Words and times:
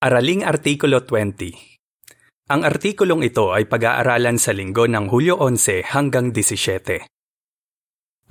Araling 0.00 0.48
Artikulo 0.48 1.04
20 1.04 1.52
Ang 2.48 2.64
artikulong 2.64 3.20
ito 3.20 3.52
ay 3.52 3.68
pag-aaralan 3.68 4.40
sa 4.40 4.56
linggo 4.56 4.88
ng 4.88 5.12
Hulyo 5.12 5.36
11 5.44 5.92
hanggang 5.92 6.32
17. 6.32 7.04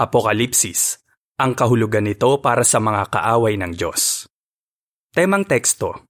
Apokalipsis, 0.01 1.05
ang 1.37 1.53
kahulugan 1.53 2.09
nito 2.09 2.41
para 2.41 2.65
sa 2.65 2.81
mga 2.81 3.13
kaaway 3.13 3.53
ng 3.61 3.77
Diyos. 3.77 4.25
Temang 5.13 5.45
teksto 5.45 6.09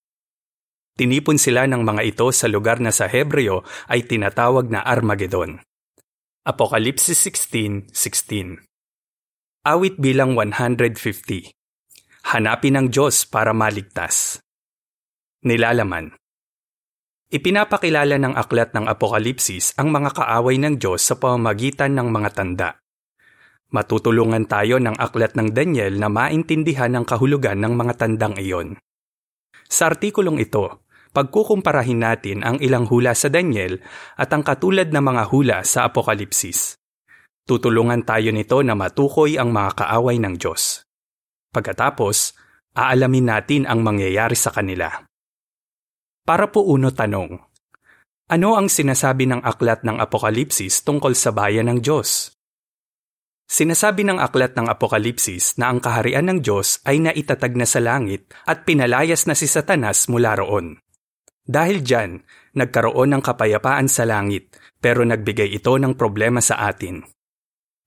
Tinipon 0.95 1.36
sila 1.36 1.68
ng 1.68 1.84
mga 1.84 2.07
ito 2.07 2.32
sa 2.32 2.48
lugar 2.48 2.80
na 2.80 2.96
sa 2.96 3.12
Hebreo 3.12 3.68
ay 3.91 4.07
tinatawag 4.07 4.71
na 4.71 4.80
Armageddon. 4.80 5.60
Apokalipsis 6.48 7.20
16:16 7.28 8.64
Awit 9.68 10.00
bilang 10.00 10.39
150 10.39 11.52
Hanapin 12.32 12.80
ang 12.80 12.88
Diyos 12.88 13.28
para 13.28 13.52
maligtas. 13.52 14.39
Nilalaman 15.39 16.20
Ipinapakilala 17.31 18.20
ng 18.20 18.35
aklat 18.35 18.75
ng 18.75 18.91
Apokalipsis 18.91 19.71
ang 19.79 19.88
mga 19.88 20.12
kaaway 20.12 20.59
ng 20.59 20.75
Diyos 20.75 20.99
sa 20.99 21.15
pamamagitan 21.15 21.95
ng 21.95 22.12
mga 22.12 22.29
tanda. 22.35 22.75
Matutulungan 23.71 24.52
tayo 24.52 24.84
ng 24.84 24.99
aklat 24.99 25.39
ng 25.39 25.55
Daniel 25.55 25.95
na 25.95 26.12
maintindihan 26.12 26.91
ang 26.91 27.07
kahulugan 27.07 27.55
ng 27.63 27.71
mga 27.71 28.03
tandang 28.03 28.35
iyon. 28.35 28.84
Sa 29.63 29.88
artikulong 29.88 30.43
ito, 30.43 30.84
pagkukumparahin 31.15 32.03
natin 32.03 32.43
ang 32.43 32.59
ilang 32.59 32.84
hula 32.91 33.15
sa 33.15 33.31
Daniel 33.31 33.79
at 34.20 34.35
ang 34.35 34.43
katulad 34.43 34.91
na 34.91 34.99
mga 34.99 35.23
hula 35.31 35.63
sa 35.63 35.87
Apokalipsis. 35.87 36.76
Tutulungan 37.48 38.03
tayo 38.03 38.35
nito 38.35 38.59
na 38.59 38.76
matukoy 38.76 39.40
ang 39.40 39.55
mga 39.55 39.87
kaaway 39.87 40.20
ng 40.20 40.35
Diyos. 40.35 40.84
Pagkatapos, 41.55 42.35
aalamin 42.76 43.31
natin 43.31 43.63
ang 43.71 43.79
mangyayari 43.87 44.35
sa 44.35 44.51
kanila. 44.51 45.09
Para 46.30 46.54
po 46.54 46.62
uno 46.62 46.94
tanong, 46.94 47.41
ano 48.30 48.49
ang 48.54 48.70
sinasabi 48.70 49.26
ng 49.26 49.41
aklat 49.41 49.82
ng 49.82 49.98
Apokalipsis 49.98 50.86
tungkol 50.86 51.18
sa 51.18 51.34
bayan 51.34 51.66
ng 51.74 51.82
Diyos? 51.82 52.38
Sinasabi 53.49 54.05
ng 54.05 54.21
aklat 54.21 54.54
ng 54.54 54.70
Apokalipsis 54.70 55.58
na 55.58 55.74
ang 55.74 55.82
kaharian 55.82 56.30
ng 56.30 56.46
Diyos 56.46 56.86
ay 56.86 57.02
naitatag 57.02 57.58
na 57.58 57.66
sa 57.66 57.82
langit 57.82 58.30
at 58.46 58.62
pinalayas 58.62 59.26
na 59.26 59.34
si 59.34 59.49
Satanas 59.49 60.05
mula 60.05 60.38
roon. 60.38 60.77
Dahil 61.49 61.82
dyan, 61.82 62.21
nagkaroon 62.54 63.10
ng 63.18 63.26
kapayapaan 63.26 63.90
sa 63.90 64.06
langit 64.06 64.53
pero 64.78 65.02
nagbigay 65.02 65.50
ito 65.50 65.74
ng 65.81 65.97
problema 65.97 66.46
sa 66.46 66.62
atin. 66.69 67.09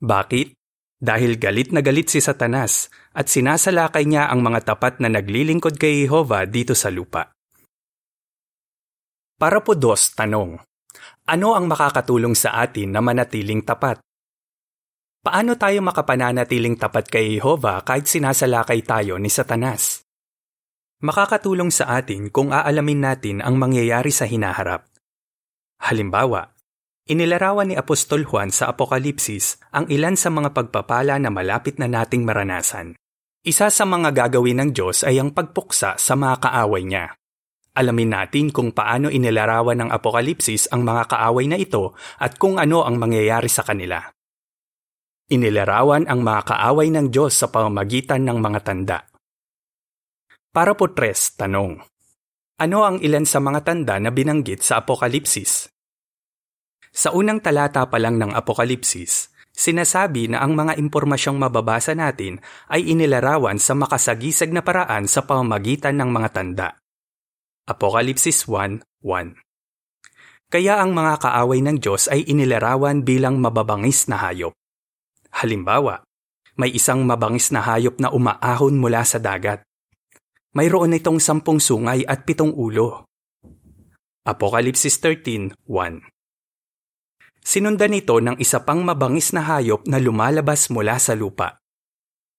Bakit? 0.02 0.58
Dahil 0.98 1.38
galit 1.38 1.70
na 1.70 1.78
galit 1.78 2.10
si 2.10 2.18
Satanas 2.18 2.90
at 3.14 3.30
sinasalakay 3.30 4.02
niya 4.02 4.26
ang 4.34 4.42
mga 4.42 4.74
tapat 4.74 4.98
na 4.98 5.06
naglilingkod 5.06 5.78
kay 5.78 6.02
Jehova 6.02 6.42
dito 6.42 6.74
sa 6.74 6.90
lupa. 6.90 7.30
Para 9.42 9.58
po 9.58 9.74
dos, 9.74 10.14
tanong. 10.14 10.54
Ano 11.26 11.58
ang 11.58 11.66
makakatulong 11.66 12.38
sa 12.38 12.62
atin 12.62 12.94
na 12.94 13.02
manatiling 13.02 13.66
tapat? 13.66 13.98
Paano 15.18 15.58
tayo 15.58 15.82
makapananatiling 15.82 16.78
tapat 16.78 17.10
kay 17.10 17.42
Jehova 17.42 17.82
kahit 17.82 18.06
sinasalakay 18.06 18.86
tayo 18.86 19.18
ni 19.18 19.26
Satanas? 19.26 20.06
Makakatulong 21.02 21.74
sa 21.74 21.90
atin 21.98 22.30
kung 22.30 22.54
aalamin 22.54 23.02
natin 23.02 23.36
ang 23.42 23.58
mangyayari 23.58 24.14
sa 24.14 24.30
hinaharap. 24.30 24.86
Halimbawa, 25.90 26.54
Inilarawan 27.10 27.66
ni 27.66 27.74
Apostol 27.74 28.22
Juan 28.22 28.54
sa 28.54 28.70
Apokalipsis 28.70 29.58
ang 29.74 29.90
ilan 29.90 30.14
sa 30.14 30.30
mga 30.30 30.54
pagpapala 30.54 31.18
na 31.18 31.34
malapit 31.34 31.82
na 31.82 31.90
nating 31.90 32.22
maranasan. 32.22 32.94
Isa 33.42 33.74
sa 33.74 33.82
mga 33.82 34.14
gagawin 34.14 34.62
ng 34.62 34.70
Diyos 34.70 35.02
ay 35.02 35.18
ang 35.18 35.34
pagpuksa 35.34 35.98
sa 35.98 36.14
mga 36.14 36.46
kaaway 36.46 36.86
niya. 36.86 37.18
Alamin 37.72 38.12
natin 38.12 38.52
kung 38.52 38.76
paano 38.76 39.08
inilarawan 39.08 39.80
ng 39.80 39.90
Apokalipsis 39.96 40.68
ang 40.68 40.84
mga 40.84 41.08
kaaway 41.08 41.48
na 41.48 41.56
ito 41.56 41.96
at 42.20 42.36
kung 42.36 42.60
ano 42.60 42.84
ang 42.84 43.00
mangyayari 43.00 43.48
sa 43.48 43.64
kanila. 43.64 43.96
Inilarawan 45.32 46.04
ang 46.04 46.20
mga 46.20 46.52
kaaway 46.52 46.92
ng 46.92 47.08
Diyos 47.08 47.32
sa 47.32 47.48
pamamagitan 47.48 48.28
ng 48.28 48.36
mga 48.36 48.60
tanda. 48.60 48.98
Para 50.52 50.76
po 50.76 50.92
tres, 50.92 51.32
tanong. 51.32 51.80
Ano 52.60 52.84
ang 52.84 53.00
ilan 53.00 53.24
sa 53.24 53.40
mga 53.40 53.64
tanda 53.64 53.96
na 53.96 54.12
binanggit 54.12 54.60
sa 54.60 54.84
Apokalipsis? 54.84 55.72
Sa 56.92 57.16
unang 57.16 57.40
talata 57.40 57.88
pa 57.88 57.96
lang 57.96 58.20
ng 58.20 58.36
Apokalipsis, 58.36 59.32
sinasabi 59.48 60.28
na 60.28 60.44
ang 60.44 60.52
mga 60.52 60.76
impormasyong 60.76 61.40
mababasa 61.40 61.96
natin 61.96 62.36
ay 62.68 62.84
inilarawan 62.92 63.56
sa 63.56 63.72
makasagisag 63.72 64.52
na 64.52 64.60
paraan 64.60 65.08
sa 65.08 65.24
pamamagitan 65.24 65.96
ng 65.96 66.12
mga 66.12 66.28
tanda. 66.36 66.81
Apokalipsis 67.62 68.50
1.1 68.50 68.82
Kaya 70.50 70.82
ang 70.82 70.98
mga 70.98 71.14
kaaway 71.22 71.62
ng 71.62 71.78
Diyos 71.78 72.10
ay 72.10 72.26
inilarawan 72.26 73.06
bilang 73.06 73.38
mababangis 73.38 74.10
na 74.10 74.18
hayop. 74.18 74.50
Halimbawa, 75.30 76.02
may 76.58 76.74
isang 76.74 77.06
mabangis 77.06 77.54
na 77.54 77.62
hayop 77.62 78.02
na 78.02 78.10
umaahon 78.10 78.82
mula 78.82 79.06
sa 79.06 79.22
dagat. 79.22 79.62
Mayroon 80.58 80.98
itong 80.98 81.22
sampung 81.22 81.62
sungay 81.62 82.02
at 82.02 82.26
pitong 82.26 82.50
ulo. 82.50 83.06
Apokalipsis 84.26 84.98
13.1 84.98 85.54
Sinundan 87.46 87.94
ito 87.94 88.18
ng 88.18 88.42
isa 88.42 88.66
pang 88.66 88.82
mabangis 88.82 89.30
na 89.30 89.46
hayop 89.46 89.86
na 89.86 90.02
lumalabas 90.02 90.66
mula 90.66 90.98
sa 90.98 91.14
lupa. 91.14 91.62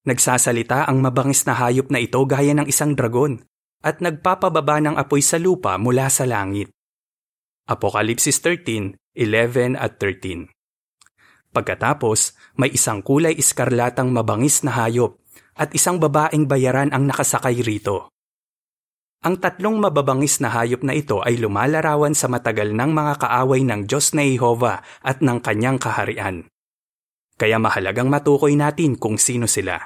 Nagsasalita 0.04 0.84
ang 0.84 1.00
mabangis 1.00 1.48
na 1.48 1.56
hayop 1.56 1.88
na 1.96 2.04
ito 2.04 2.20
gaya 2.28 2.52
ng 2.52 2.68
isang 2.68 2.92
dragon 2.92 3.40
at 3.84 4.00
nagpapababa 4.00 4.80
ng 4.80 4.96
apoy 4.96 5.20
sa 5.20 5.36
lupa 5.36 5.76
mula 5.76 6.08
sa 6.08 6.24
langit. 6.24 6.72
Apokalipsis 7.68 8.40
13:11 8.40 9.76
at 9.76 10.00
13. 10.00 10.48
Pagkatapos, 11.54 12.34
may 12.58 12.74
isang 12.74 13.06
kulay 13.06 13.38
iskarlatang 13.38 14.10
mabangis 14.10 14.66
na 14.66 14.74
hayop 14.74 15.22
at 15.54 15.70
isang 15.78 16.02
babaeng 16.02 16.50
bayaran 16.50 16.90
ang 16.90 17.06
nakasakay 17.06 17.62
rito. 17.62 18.10
Ang 19.24 19.40
tatlong 19.40 19.80
mababangis 19.80 20.44
na 20.44 20.52
hayop 20.52 20.84
na 20.84 20.92
ito 20.98 21.24
ay 21.24 21.40
lumalarawan 21.40 22.12
sa 22.12 22.28
matagal 22.28 22.76
ng 22.76 22.92
mga 22.92 23.14
kaaway 23.24 23.64
ng 23.64 23.88
Diyos 23.88 24.12
na 24.12 24.26
Jehova 24.26 24.84
at 25.00 25.24
ng 25.24 25.40
kanyang 25.40 25.80
kaharian. 25.80 26.50
Kaya 27.40 27.56
mahalagang 27.62 28.12
matukoy 28.12 28.60
natin 28.60 29.00
kung 29.00 29.16
sino 29.16 29.48
sila. 29.48 29.80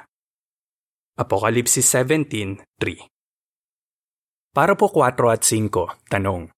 Apokalipsis 1.14 1.86
17.3 1.86 3.17
Para 4.58 4.74
po 4.74 4.90
4 4.90 5.14
at 5.30 5.46
5, 5.46 6.10
tanong. 6.10 6.50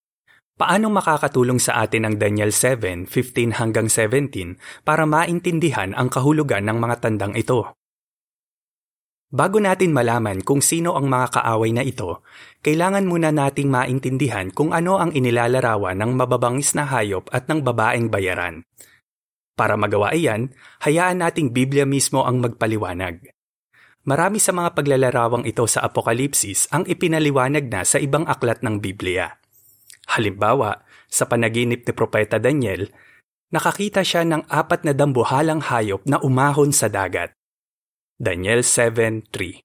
Paano 0.56 0.88
makakatulong 0.88 1.60
sa 1.60 1.84
atin 1.84 2.08
ang 2.08 2.16
Daniel 2.16 2.48
7:15 2.48 3.60
hanggang 3.60 3.92
17 3.92 4.56
para 4.88 5.04
maintindihan 5.04 5.92
ang 5.92 6.08
kahulugan 6.08 6.64
ng 6.64 6.80
mga 6.80 6.96
tandang 6.96 7.36
ito? 7.36 7.76
Bago 9.28 9.60
natin 9.60 9.92
malaman 9.92 10.40
kung 10.40 10.64
sino 10.64 10.96
ang 10.96 11.12
mga 11.12 11.44
kaaway 11.44 11.76
na 11.76 11.84
ito, 11.84 12.24
kailangan 12.64 13.04
muna 13.04 13.36
nating 13.36 13.68
maintindihan 13.68 14.48
kung 14.48 14.72
ano 14.72 14.96
ang 14.96 15.12
inilalarawan 15.12 16.00
ng 16.00 16.16
mababangis 16.16 16.72
na 16.72 16.88
hayop 16.88 17.28
at 17.36 17.52
ng 17.52 17.60
babaeng 17.60 18.08
bayaran. 18.08 18.64
Para 19.52 19.76
magawa 19.76 20.16
iyan, 20.16 20.48
hayaan 20.88 21.20
nating 21.20 21.52
Biblia 21.52 21.84
mismo 21.84 22.24
ang 22.24 22.40
magpaliwanag. 22.40 23.28
Marami 24.00 24.40
sa 24.40 24.56
mga 24.56 24.72
paglalarawang 24.72 25.44
ito 25.44 25.68
sa 25.68 25.84
Apokalipsis 25.84 26.72
ang 26.72 26.88
ipinaliwanag 26.88 27.68
na 27.68 27.84
sa 27.84 28.00
ibang 28.00 28.24
aklat 28.24 28.64
ng 28.64 28.80
Biblia. 28.80 29.36
Halimbawa, 30.16 30.80
sa 31.04 31.28
panaginip 31.28 31.84
ni 31.84 31.92
Propeta 31.92 32.40
Daniel, 32.40 32.88
nakakita 33.52 34.00
siya 34.00 34.24
ng 34.24 34.48
apat 34.48 34.88
na 34.88 34.96
dambuhalang 34.96 35.60
hayop 35.60 36.00
na 36.08 36.16
umahon 36.24 36.72
sa 36.72 36.88
dagat. 36.88 37.36
Daniel 38.16 38.64
7.3 38.64 39.60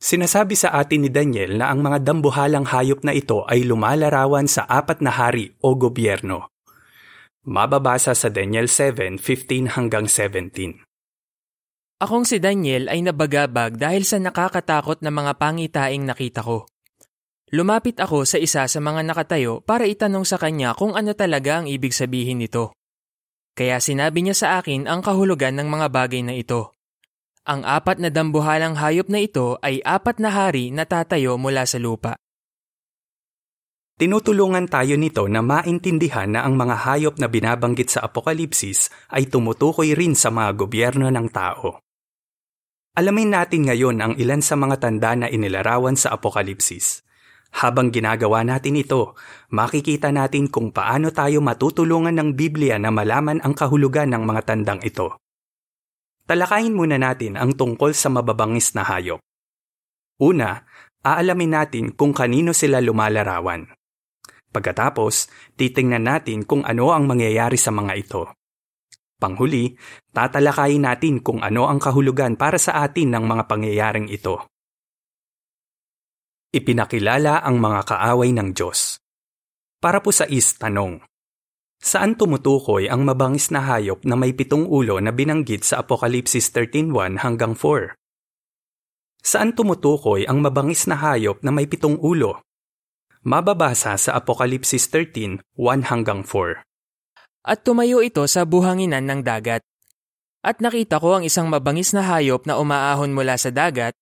Sinasabi 0.00 0.56
sa 0.56 0.74
atin 0.74 1.06
ni 1.06 1.10
Daniel 1.12 1.60
na 1.60 1.70
ang 1.70 1.86
mga 1.86 2.02
dambuhalang 2.02 2.66
hayop 2.66 3.06
na 3.06 3.14
ito 3.14 3.44
ay 3.46 3.62
lumalarawan 3.62 4.48
sa 4.50 4.66
apat 4.66 5.04
na 5.04 5.12
hari 5.12 5.54
o 5.60 5.76
gobyerno. 5.76 6.50
Mababasa 7.46 8.16
sa 8.16 8.26
Daniel 8.32 8.66
7:15 8.66 9.76
hanggang 9.76 10.08
17. 10.08 10.89
Akong 12.00 12.24
si 12.24 12.40
Daniel 12.40 12.88
ay 12.88 13.04
nabagabag 13.04 13.76
dahil 13.76 14.08
sa 14.08 14.16
nakakatakot 14.16 15.04
na 15.04 15.12
mga 15.12 15.36
pangitaing 15.36 16.08
nakita 16.08 16.40
ko. 16.40 16.64
Lumapit 17.52 18.00
ako 18.00 18.24
sa 18.24 18.40
isa 18.40 18.64
sa 18.64 18.80
mga 18.80 19.04
nakatayo 19.04 19.60
para 19.60 19.84
itanong 19.84 20.24
sa 20.24 20.40
kanya 20.40 20.72
kung 20.72 20.96
ano 20.96 21.12
talaga 21.12 21.60
ang 21.60 21.68
ibig 21.68 21.92
sabihin 21.92 22.40
nito. 22.40 22.72
Kaya 23.52 23.76
sinabi 23.84 24.24
niya 24.24 24.32
sa 24.32 24.48
akin 24.64 24.88
ang 24.88 25.04
kahulugan 25.04 25.60
ng 25.60 25.68
mga 25.68 25.86
bagay 25.92 26.24
na 26.24 26.32
ito. 26.32 26.72
Ang 27.44 27.68
apat 27.68 28.00
na 28.00 28.08
dambuhalang 28.08 28.80
hayop 28.80 29.12
na 29.12 29.20
ito 29.20 29.60
ay 29.60 29.84
apat 29.84 30.24
na 30.24 30.32
hari 30.32 30.72
na 30.72 30.88
tatayo 30.88 31.36
mula 31.36 31.68
sa 31.68 31.76
lupa. 31.76 32.16
Tinutulungan 34.00 34.72
tayo 34.72 34.96
nito 34.96 35.28
na 35.28 35.44
maintindihan 35.44 36.32
na 36.32 36.48
ang 36.48 36.56
mga 36.56 36.80
hayop 36.80 37.20
na 37.20 37.28
binabanggit 37.28 37.92
sa 37.92 38.08
Apokalipsis 38.08 38.88
ay 39.12 39.28
tumutukoy 39.28 39.92
rin 39.92 40.16
sa 40.16 40.32
mga 40.32 40.56
gobyerno 40.56 41.12
ng 41.12 41.28
tao. 41.28 41.89
Alamin 42.90 43.30
natin 43.30 43.70
ngayon 43.70 44.02
ang 44.02 44.12
ilan 44.18 44.42
sa 44.42 44.58
mga 44.58 44.82
tanda 44.82 45.14
na 45.14 45.26
inilarawan 45.30 45.94
sa 45.94 46.10
Apokalipsis. 46.10 47.06
Habang 47.62 47.94
ginagawa 47.94 48.42
natin 48.42 48.78
ito, 48.78 49.14
makikita 49.54 50.10
natin 50.10 50.50
kung 50.50 50.74
paano 50.74 51.14
tayo 51.14 51.38
matutulungan 51.38 52.14
ng 52.18 52.28
Biblia 52.34 52.82
na 52.82 52.90
malaman 52.90 53.38
ang 53.46 53.54
kahulugan 53.54 54.10
ng 54.10 54.22
mga 54.26 54.42
tandang 54.42 54.82
ito. 54.82 55.18
Talakayin 56.26 56.74
muna 56.74 56.98
natin 56.98 57.38
ang 57.38 57.54
tungkol 57.54 57.94
sa 57.94 58.10
mababangis 58.10 58.74
na 58.74 58.82
hayop. 58.82 59.22
Una, 60.22 60.62
aalamin 61.02 61.62
natin 61.62 61.84
kung 61.94 62.10
kanino 62.10 62.50
sila 62.50 62.82
lumalarawan. 62.82 63.70
Pagkatapos, 64.50 65.30
titingnan 65.54 66.10
natin 66.10 66.42
kung 66.42 66.66
ano 66.66 66.90
ang 66.90 67.06
mangyayari 67.06 67.54
sa 67.54 67.70
mga 67.70 67.92
ito. 67.94 68.34
Panghuli, 69.20 69.76
tatalakayin 70.16 70.88
natin 70.88 71.20
kung 71.20 71.44
ano 71.44 71.68
ang 71.68 71.76
kahulugan 71.76 72.40
para 72.40 72.56
sa 72.56 72.80
atin 72.80 73.12
ng 73.12 73.24
mga 73.28 73.42
pangyayaring 73.44 74.08
ito. 74.08 74.48
Ipinakilala 76.50 77.44
ang 77.44 77.60
mga 77.60 77.80
kaaway 77.84 78.32
ng 78.32 78.56
Diyos. 78.56 78.96
Para 79.78 80.00
po 80.00 80.10
sa 80.10 80.24
is 80.26 80.56
tanong, 80.56 81.04
Saan 81.80 82.12
tumutukoy 82.12 82.92
ang 82.92 83.08
mabangis 83.08 83.48
na 83.48 83.64
hayop 83.64 84.04
na 84.04 84.12
may 84.12 84.36
pitong 84.36 84.68
ulo 84.68 85.00
na 85.00 85.16
binanggit 85.16 85.64
sa 85.64 85.80
Apokalipsis 85.80 86.52
13.1 86.52 87.24
hanggang 87.24 87.56
4? 87.56 87.96
Saan 89.24 89.56
tumutukoy 89.56 90.28
ang 90.28 90.44
mabangis 90.44 90.84
na 90.84 91.00
hayop 91.00 91.40
na 91.40 91.48
may 91.48 91.64
pitong 91.64 91.96
ulo? 91.96 92.44
Mababasa 93.24 93.96
sa 93.96 94.12
Apokalipsis 94.12 94.92
13.1 94.92 95.40
hanggang 95.88 96.20
4. 96.20 96.69
At 97.40 97.64
tumayo 97.64 98.04
ito 98.04 98.20
sa 98.28 98.44
buhanginan 98.44 99.08
ng 99.08 99.20
dagat. 99.24 99.64
At 100.40 100.60
nakita 100.60 101.00
ko 101.00 101.20
ang 101.20 101.24
isang 101.24 101.48
mabangis 101.48 101.92
na 101.92 102.04
hayop 102.04 102.44
na 102.48 102.56
umaahon 102.56 103.12
mula 103.12 103.36
sa 103.36 103.52
dagat 103.52 103.92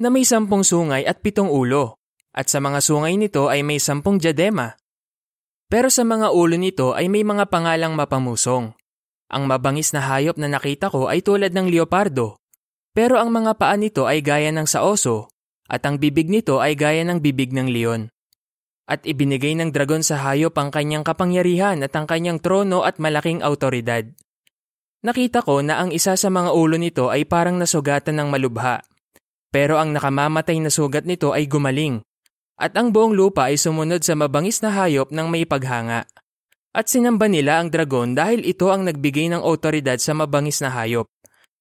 na 0.00 0.08
may 0.08 0.26
sampung 0.26 0.62
sungay 0.62 1.04
at 1.04 1.20
pitong 1.20 1.50
ulo, 1.50 1.98
at 2.30 2.46
sa 2.48 2.62
mga 2.62 2.78
sungay 2.80 3.18
nito 3.18 3.50
ay 3.50 3.60
may 3.66 3.82
sampung 3.82 4.16
diadema. 4.16 4.78
Pero 5.70 5.86
sa 5.86 6.02
mga 6.02 6.34
ulo 6.34 6.58
nito 6.58 6.96
ay 6.96 7.06
may 7.06 7.22
mga 7.22 7.46
pangalang 7.46 7.94
mapamusong. 7.94 8.74
Ang 9.30 9.42
mabangis 9.46 9.94
na 9.94 10.02
hayop 10.02 10.34
na 10.38 10.50
nakita 10.50 10.90
ko 10.90 11.06
ay 11.06 11.22
tulad 11.22 11.54
ng 11.54 11.70
leopardo, 11.70 12.40
pero 12.90 13.22
ang 13.22 13.30
mga 13.30 13.54
paa 13.54 13.78
nito 13.78 14.10
ay 14.10 14.18
gaya 14.18 14.50
ng 14.50 14.66
sa 14.66 14.82
oso, 14.82 15.30
at 15.70 15.86
ang 15.86 16.02
bibig 16.02 16.26
nito 16.26 16.58
ay 16.58 16.74
gaya 16.74 17.06
ng 17.06 17.22
bibig 17.22 17.54
ng 17.54 17.70
leon. 17.70 18.10
At 18.90 19.06
ibinigay 19.06 19.54
ng 19.54 19.70
dragon 19.70 20.02
sa 20.02 20.18
hayop 20.18 20.58
ang 20.58 20.74
kanyang 20.74 21.06
kapangyarihan 21.06 21.78
at 21.86 21.94
ang 21.94 22.10
kanyang 22.10 22.42
trono 22.42 22.82
at 22.82 22.98
malaking 22.98 23.38
autoridad. 23.38 24.02
Nakita 25.06 25.46
ko 25.46 25.62
na 25.62 25.78
ang 25.78 25.94
isa 25.94 26.18
sa 26.18 26.26
mga 26.26 26.50
ulo 26.50 26.74
nito 26.74 27.06
ay 27.06 27.22
parang 27.22 27.54
nasugatan 27.54 28.18
ng 28.18 28.28
malubha 28.34 28.82
pero 29.50 29.82
ang 29.82 29.90
nakamamatay 29.90 30.62
na 30.62 30.70
sugat 30.70 31.04
nito 31.04 31.34
ay 31.34 31.50
gumaling, 31.50 31.98
at 32.54 32.72
ang 32.78 32.94
buong 32.94 33.18
lupa 33.18 33.50
ay 33.50 33.58
sumunod 33.58 34.06
sa 34.06 34.14
mabangis 34.14 34.62
na 34.62 34.70
hayop 34.70 35.10
ng 35.10 35.26
may 35.26 35.42
paghanga. 35.42 36.06
At 36.70 36.86
sinamba 36.86 37.26
nila 37.26 37.58
ang 37.58 37.66
dragon 37.66 38.14
dahil 38.14 38.46
ito 38.46 38.70
ang 38.70 38.86
nagbigay 38.86 39.26
ng 39.34 39.42
otoridad 39.42 39.98
sa 39.98 40.14
mabangis 40.14 40.62
na 40.62 40.70
hayop. 40.70 41.10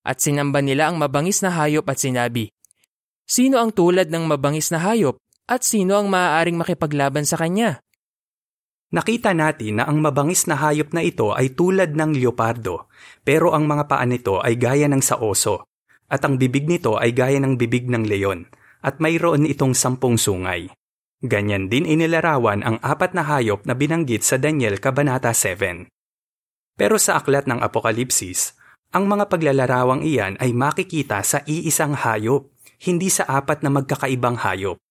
At 0.05 0.21
sinamba 0.21 0.61
nila 0.61 0.93
ang 0.93 1.01
mabangis 1.01 1.41
na 1.41 1.49
hayop 1.49 1.81
at 1.89 1.97
sinabi, 1.97 2.53
Sino 3.25 3.57
ang 3.57 3.73
tulad 3.73 4.13
ng 4.13 4.25
mabangis 4.29 4.69
na 4.69 4.77
hayop 4.85 5.17
at 5.49 5.65
sino 5.65 5.97
ang 5.97 6.13
maaaring 6.13 6.61
makipaglaban 6.61 7.25
sa 7.25 7.41
kanya? 7.41 7.81
Nakita 8.93 9.33
natin 9.33 9.81
na 9.81 9.89
ang 9.89 9.97
mabangis 9.97 10.45
na 10.45 10.53
hayop 10.57 10.93
na 10.93 11.01
ito 11.01 11.33
ay 11.33 11.57
tulad 11.57 11.97
ng 11.97 12.13
leopardo, 12.13 12.89
pero 13.25 13.57
ang 13.57 13.65
mga 13.65 13.89
paa 13.89 14.05
nito 14.05 14.37
ay 14.41 14.57
gaya 14.57 14.85
ng 14.85 15.01
sa 15.01 15.17
oso 15.17 15.65
at 16.09 16.25
ang 16.25 16.41
bibig 16.41 16.65
nito 16.65 16.97
ay 16.97 17.13
gaya 17.13 17.37
ng 17.37 17.55
bibig 17.55 17.85
ng 17.85 18.03
leon, 18.03 18.49
at 18.81 18.97
mayroon 18.97 19.45
itong 19.45 19.77
sampung 19.77 20.17
sungay. 20.17 20.73
Ganyan 21.21 21.69
din 21.69 21.85
inilarawan 21.85 22.65
ang 22.65 22.77
apat 22.81 23.13
na 23.13 23.21
hayop 23.23 23.63
na 23.69 23.77
binanggit 23.77 24.25
sa 24.25 24.41
Daniel 24.41 24.81
Kabanata 24.81 25.29
7. 25.31 25.85
Pero 26.73 26.95
sa 26.97 27.21
aklat 27.21 27.45
ng 27.45 27.61
Apokalipsis, 27.61 28.57
ang 28.89 29.05
mga 29.05 29.29
paglalarawang 29.29 30.01
iyan 30.01 30.41
ay 30.41 30.49
makikita 30.49 31.21
sa 31.21 31.45
iisang 31.45 31.93
hayop, 31.93 32.49
hindi 32.81 33.13
sa 33.13 33.29
apat 33.29 33.61
na 33.61 33.69
magkakaibang 33.69 34.39
hayop. 34.41 34.81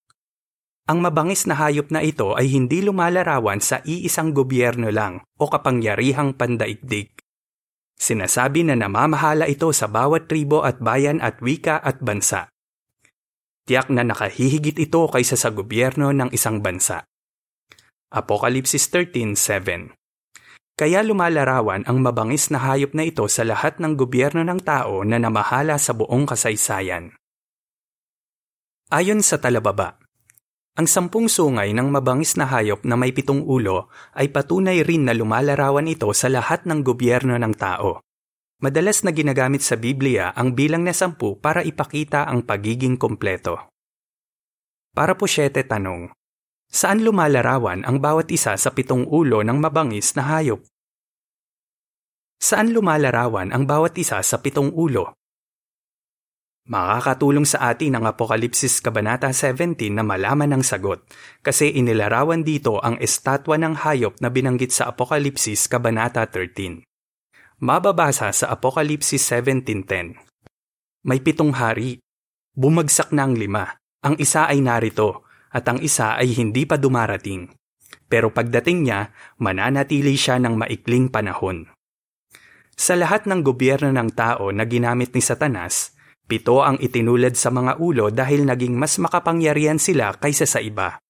Ang 0.88 1.04
mabangis 1.04 1.44
na 1.44 1.52
hayop 1.52 1.92
na 1.92 2.00
ito 2.00 2.32
ay 2.32 2.48
hindi 2.48 2.80
lumalarawan 2.80 3.60
sa 3.60 3.84
iisang 3.84 4.32
gobyerno 4.32 4.88
lang 4.88 5.20
o 5.36 5.44
kapangyarihang 5.44 6.32
pandaigdig. 6.32 7.12
Sinasabi 7.92 8.64
na 8.64 8.72
namamahala 8.72 9.44
ito 9.52 9.68
sa 9.76 9.84
bawat 9.84 10.32
tribo 10.32 10.64
at 10.64 10.80
bayan 10.80 11.20
at 11.20 11.44
wika 11.44 11.76
at 11.76 12.00
bansa. 12.00 12.48
Tiyak 13.68 13.92
na 13.92 14.00
nakahihigit 14.00 14.80
ito 14.80 15.04
kaysa 15.12 15.36
sa 15.36 15.52
gobyerno 15.52 16.08
ng 16.08 16.32
isang 16.32 16.64
bansa. 16.64 17.04
Apokalipsis 18.08 18.88
13.7 18.88 19.92
Kaya 20.72 21.04
lumalarawan 21.04 21.84
ang 21.84 22.00
mabangis 22.00 22.48
na 22.48 22.64
hayop 22.64 22.96
na 22.96 23.04
ito 23.04 23.28
sa 23.28 23.44
lahat 23.44 23.76
ng 23.76 23.92
gobyerno 23.92 24.40
ng 24.40 24.64
tao 24.64 25.04
na 25.04 25.20
namahala 25.20 25.76
sa 25.76 25.92
buong 25.92 26.24
kasaysayan. 26.24 27.12
Ayon 28.88 29.20
sa 29.20 29.36
talababa, 29.36 29.97
ang 30.78 30.86
sampung 30.86 31.26
sungay 31.26 31.74
ng 31.74 31.90
mabangis 31.90 32.38
na 32.38 32.46
hayop 32.46 32.86
na 32.86 32.94
may 32.94 33.10
pitong 33.10 33.42
ulo 33.42 33.90
ay 34.14 34.30
patunay 34.30 34.86
rin 34.86 35.10
na 35.10 35.12
lumalarawan 35.12 35.90
ito 35.90 36.06
sa 36.14 36.30
lahat 36.30 36.70
ng 36.70 36.86
gobyerno 36.86 37.34
ng 37.34 37.54
tao. 37.58 38.06
Madalas 38.62 39.02
na 39.02 39.10
ginagamit 39.10 39.58
sa 39.66 39.74
Biblia 39.74 40.30
ang 40.38 40.54
bilang 40.54 40.86
na 40.86 40.94
sampu 40.94 41.34
para 41.34 41.66
ipakita 41.66 42.30
ang 42.30 42.46
pagiging 42.46 42.94
kompleto. 42.94 43.74
Para 44.94 45.18
po 45.18 45.26
siyete 45.26 45.66
tanong, 45.66 46.14
saan 46.70 47.02
lumalarawan 47.02 47.82
ang 47.82 47.98
bawat 47.98 48.30
isa 48.30 48.54
sa 48.54 48.70
pitong 48.70 49.02
ulo 49.10 49.42
ng 49.42 49.58
mabangis 49.58 50.14
na 50.14 50.30
hayop? 50.30 50.62
Saan 52.38 52.70
lumalarawan 52.70 53.50
ang 53.50 53.66
bawat 53.66 53.98
isa 53.98 54.22
sa 54.22 54.38
pitong 54.38 54.70
ulo? 54.70 55.17
Makakatulong 56.68 57.48
sa 57.48 57.72
atin 57.72 57.96
ang 57.96 58.04
Apokalipsis 58.04 58.84
Kabanata 58.84 59.32
17 59.32 59.88
na 59.88 60.04
malaman 60.04 60.52
ang 60.52 60.60
sagot 60.60 61.00
kasi 61.40 61.72
inilarawan 61.72 62.44
dito 62.44 62.76
ang 62.84 63.00
estatwa 63.00 63.56
ng 63.56 63.72
hayop 63.72 64.20
na 64.20 64.28
binanggit 64.28 64.76
sa 64.76 64.92
Apokalipsis 64.92 65.64
Kabanata 65.64 66.28
13. 66.28 66.84
Mababasa 67.64 68.28
sa 68.36 68.52
Apokalipsis 68.52 69.24
17.10 69.32 71.08
May 71.08 71.24
pitong 71.24 71.56
hari. 71.56 72.04
Bumagsak 72.52 73.16
na 73.16 73.24
ang 73.24 73.32
lima. 73.32 73.80
Ang 74.04 74.20
isa 74.20 74.44
ay 74.44 74.60
narito 74.60 75.24
at 75.48 75.64
ang 75.72 75.80
isa 75.80 76.20
ay 76.20 76.36
hindi 76.36 76.68
pa 76.68 76.76
dumarating. 76.76 77.48
Pero 78.12 78.28
pagdating 78.28 78.84
niya, 78.84 79.08
mananatili 79.40 80.20
siya 80.20 80.36
ng 80.36 80.52
maikling 80.52 81.08
panahon. 81.08 81.64
Sa 82.76 82.92
lahat 82.92 83.24
ng 83.24 83.40
gobyerno 83.40 83.88
ng 83.88 84.12
tao 84.12 84.52
na 84.52 84.68
ginamit 84.68 85.16
ni 85.16 85.24
Satanas, 85.24 85.97
Pito 86.28 86.60
ang 86.60 86.76
itinulad 86.76 87.40
sa 87.40 87.48
mga 87.48 87.80
ulo 87.80 88.12
dahil 88.12 88.44
naging 88.44 88.76
mas 88.76 89.00
makapangyarihan 89.00 89.80
sila 89.80 90.12
kaysa 90.12 90.44
sa 90.44 90.60
iba. 90.60 91.00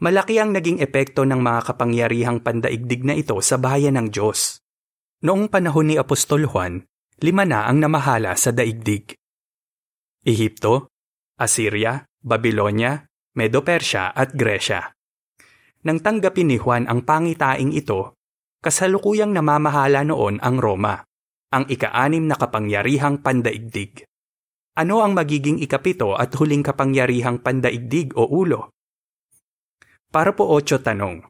Malaki 0.00 0.40
ang 0.40 0.56
naging 0.56 0.80
epekto 0.80 1.28
ng 1.28 1.36
mga 1.36 1.60
kapangyarihang 1.68 2.40
pandaigdig 2.40 3.04
na 3.04 3.12
ito 3.12 3.36
sa 3.44 3.60
bayan 3.60 4.00
ng 4.00 4.08
Diyos. 4.08 4.56
Noong 5.20 5.52
panahon 5.52 5.92
ni 5.92 6.00
Apostol 6.00 6.48
Juan, 6.48 6.80
lima 7.20 7.44
na 7.44 7.68
ang 7.68 7.76
namahala 7.76 8.32
sa 8.40 8.56
daigdig. 8.56 9.12
Ehipto, 10.24 10.88
Assyria, 11.36 12.00
Babylonia, 12.16 13.04
Medo-Persya 13.36 14.16
at 14.16 14.32
Gresya. 14.32 14.96
Nang 15.84 16.00
tanggapin 16.00 16.48
ni 16.48 16.56
Juan 16.56 16.88
ang 16.88 17.04
pangitaing 17.04 17.76
ito, 17.76 18.16
kasalukuyang 18.64 19.36
namamahala 19.36 20.08
noon 20.08 20.40
ang 20.40 20.56
Roma 20.56 21.04
ang 21.56 21.64
ika-anim 21.70 22.26
na 22.26 22.34
kapangyarihang 22.34 23.22
pandaigdig. 23.22 24.05
Ano 24.76 25.00
ang 25.00 25.16
magiging 25.16 25.56
ikapito 25.64 26.12
at 26.12 26.36
huling 26.36 26.60
kapangyarihang 26.60 27.40
pandaigdig 27.40 28.12
o 28.12 28.28
ulo? 28.28 28.76
Para 30.12 30.36
po 30.36 30.52
otso 30.52 30.84
tanong, 30.84 31.24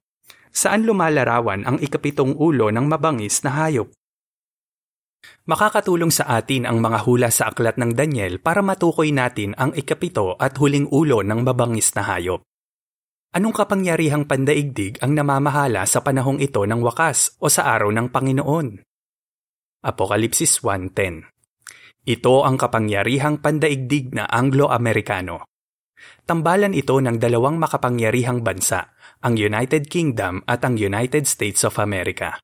saan 0.50 0.82
lumalarawan 0.82 1.62
ang 1.62 1.78
ikapitong 1.78 2.34
ulo 2.34 2.74
ng 2.74 2.90
mabangis 2.90 3.46
na 3.46 3.54
hayop? 3.54 3.94
Makakatulong 5.46 6.10
sa 6.10 6.26
atin 6.42 6.66
ang 6.66 6.82
mga 6.82 7.06
hula 7.06 7.30
sa 7.30 7.54
aklat 7.54 7.78
ng 7.78 7.94
Daniel 7.94 8.42
para 8.42 8.66
matukoy 8.66 9.14
natin 9.14 9.54
ang 9.54 9.70
ikapito 9.78 10.34
at 10.34 10.58
huling 10.58 10.90
ulo 10.90 11.22
ng 11.22 11.46
mabangis 11.46 11.94
na 11.94 12.02
hayop. 12.02 12.42
Anong 13.30 13.54
kapangyarihang 13.54 14.26
pandaigdig 14.26 14.98
ang 14.98 15.14
namamahala 15.14 15.86
sa 15.86 16.02
panahong 16.02 16.42
ito 16.42 16.66
ng 16.66 16.82
wakas 16.82 17.38
o 17.38 17.46
sa 17.46 17.70
araw 17.70 17.94
ng 17.94 18.10
Panginoon? 18.10 18.68
Apokalipsis 19.86 20.66
1.10 20.66 21.35
Ito 22.06 22.46
ang 22.46 22.54
kapangyarihang 22.54 23.42
pandaigdig 23.42 24.14
na 24.14 24.30
Anglo-Amerikano. 24.30 25.42
Tambalan 26.22 26.70
ito 26.70 26.94
ng 27.02 27.18
dalawang 27.18 27.58
makapangyarihang 27.58 28.46
bansa, 28.46 28.94
ang 29.26 29.34
United 29.34 29.90
Kingdom 29.90 30.38
at 30.46 30.62
ang 30.62 30.78
United 30.78 31.26
States 31.26 31.66
of 31.66 31.82
America. 31.82 32.38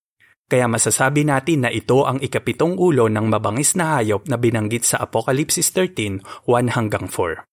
Kaya 0.50 0.66
masasabi 0.66 1.22
natin 1.22 1.62
na 1.62 1.70
ito 1.70 2.02
ang 2.02 2.18
ikapitong 2.18 2.74
ulo 2.74 3.06
ng 3.06 3.22
mabangis 3.30 3.78
na 3.78 4.02
hayop 4.02 4.26
na 4.26 4.34
binanggit 4.34 4.82
sa 4.82 4.98
Apokalipsis 4.98 5.70
13, 5.70 6.26
1 6.42 6.74
hanggang 6.74 7.06
4. 7.06 7.46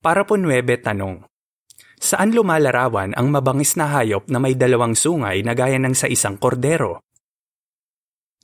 Para 0.00 0.24
po 0.24 0.40
9 0.40 0.64
tanong, 0.80 1.28
Saan 2.00 2.32
lumalarawan 2.32 3.12
ang 3.12 3.28
mabangis 3.28 3.76
na 3.76 3.92
hayop 3.92 4.30
na 4.32 4.40
may 4.40 4.56
dalawang 4.56 4.96
sungay 4.96 5.44
na 5.44 5.52
gaya 5.52 5.76
ng 5.76 5.92
sa 5.92 6.08
isang 6.08 6.40
kordero? 6.40 7.02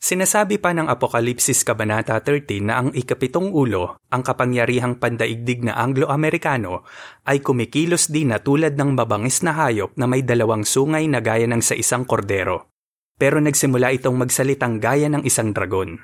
Sinasabi 0.04 0.61
pa 0.61 0.76
ng 0.76 0.84
Apokalipsis 0.84 1.64
Kabanata 1.64 2.20
13 2.20 2.61
na 2.61 2.76
ang 2.76 2.92
ikapitong 2.92 3.49
ulo, 3.56 3.96
ang 4.12 4.20
kapangyarihang 4.20 5.00
pandaigdig 5.00 5.64
na 5.64 5.80
Anglo-Amerikano, 5.80 6.84
ay 7.25 7.40
kumikilos 7.40 8.12
din 8.12 8.28
na 8.28 8.37
tulad 8.37 8.76
ng 8.76 8.92
mabangis 8.92 9.40
na 9.40 9.56
hayop 9.56 9.96
na 9.96 10.04
may 10.04 10.20
dalawang 10.20 10.68
sungay 10.68 11.08
na 11.08 11.25
gaya 11.25 11.49
ng 11.49 11.64
sa 11.64 11.73
isang 11.73 12.04
kordero. 12.04 12.68
Pero 13.16 13.40
nagsimula 13.40 13.96
itong 13.96 14.20
magsalitang 14.20 14.76
gaya 14.76 15.08
ng 15.08 15.25
isang 15.25 15.56
dragon. 15.56 15.96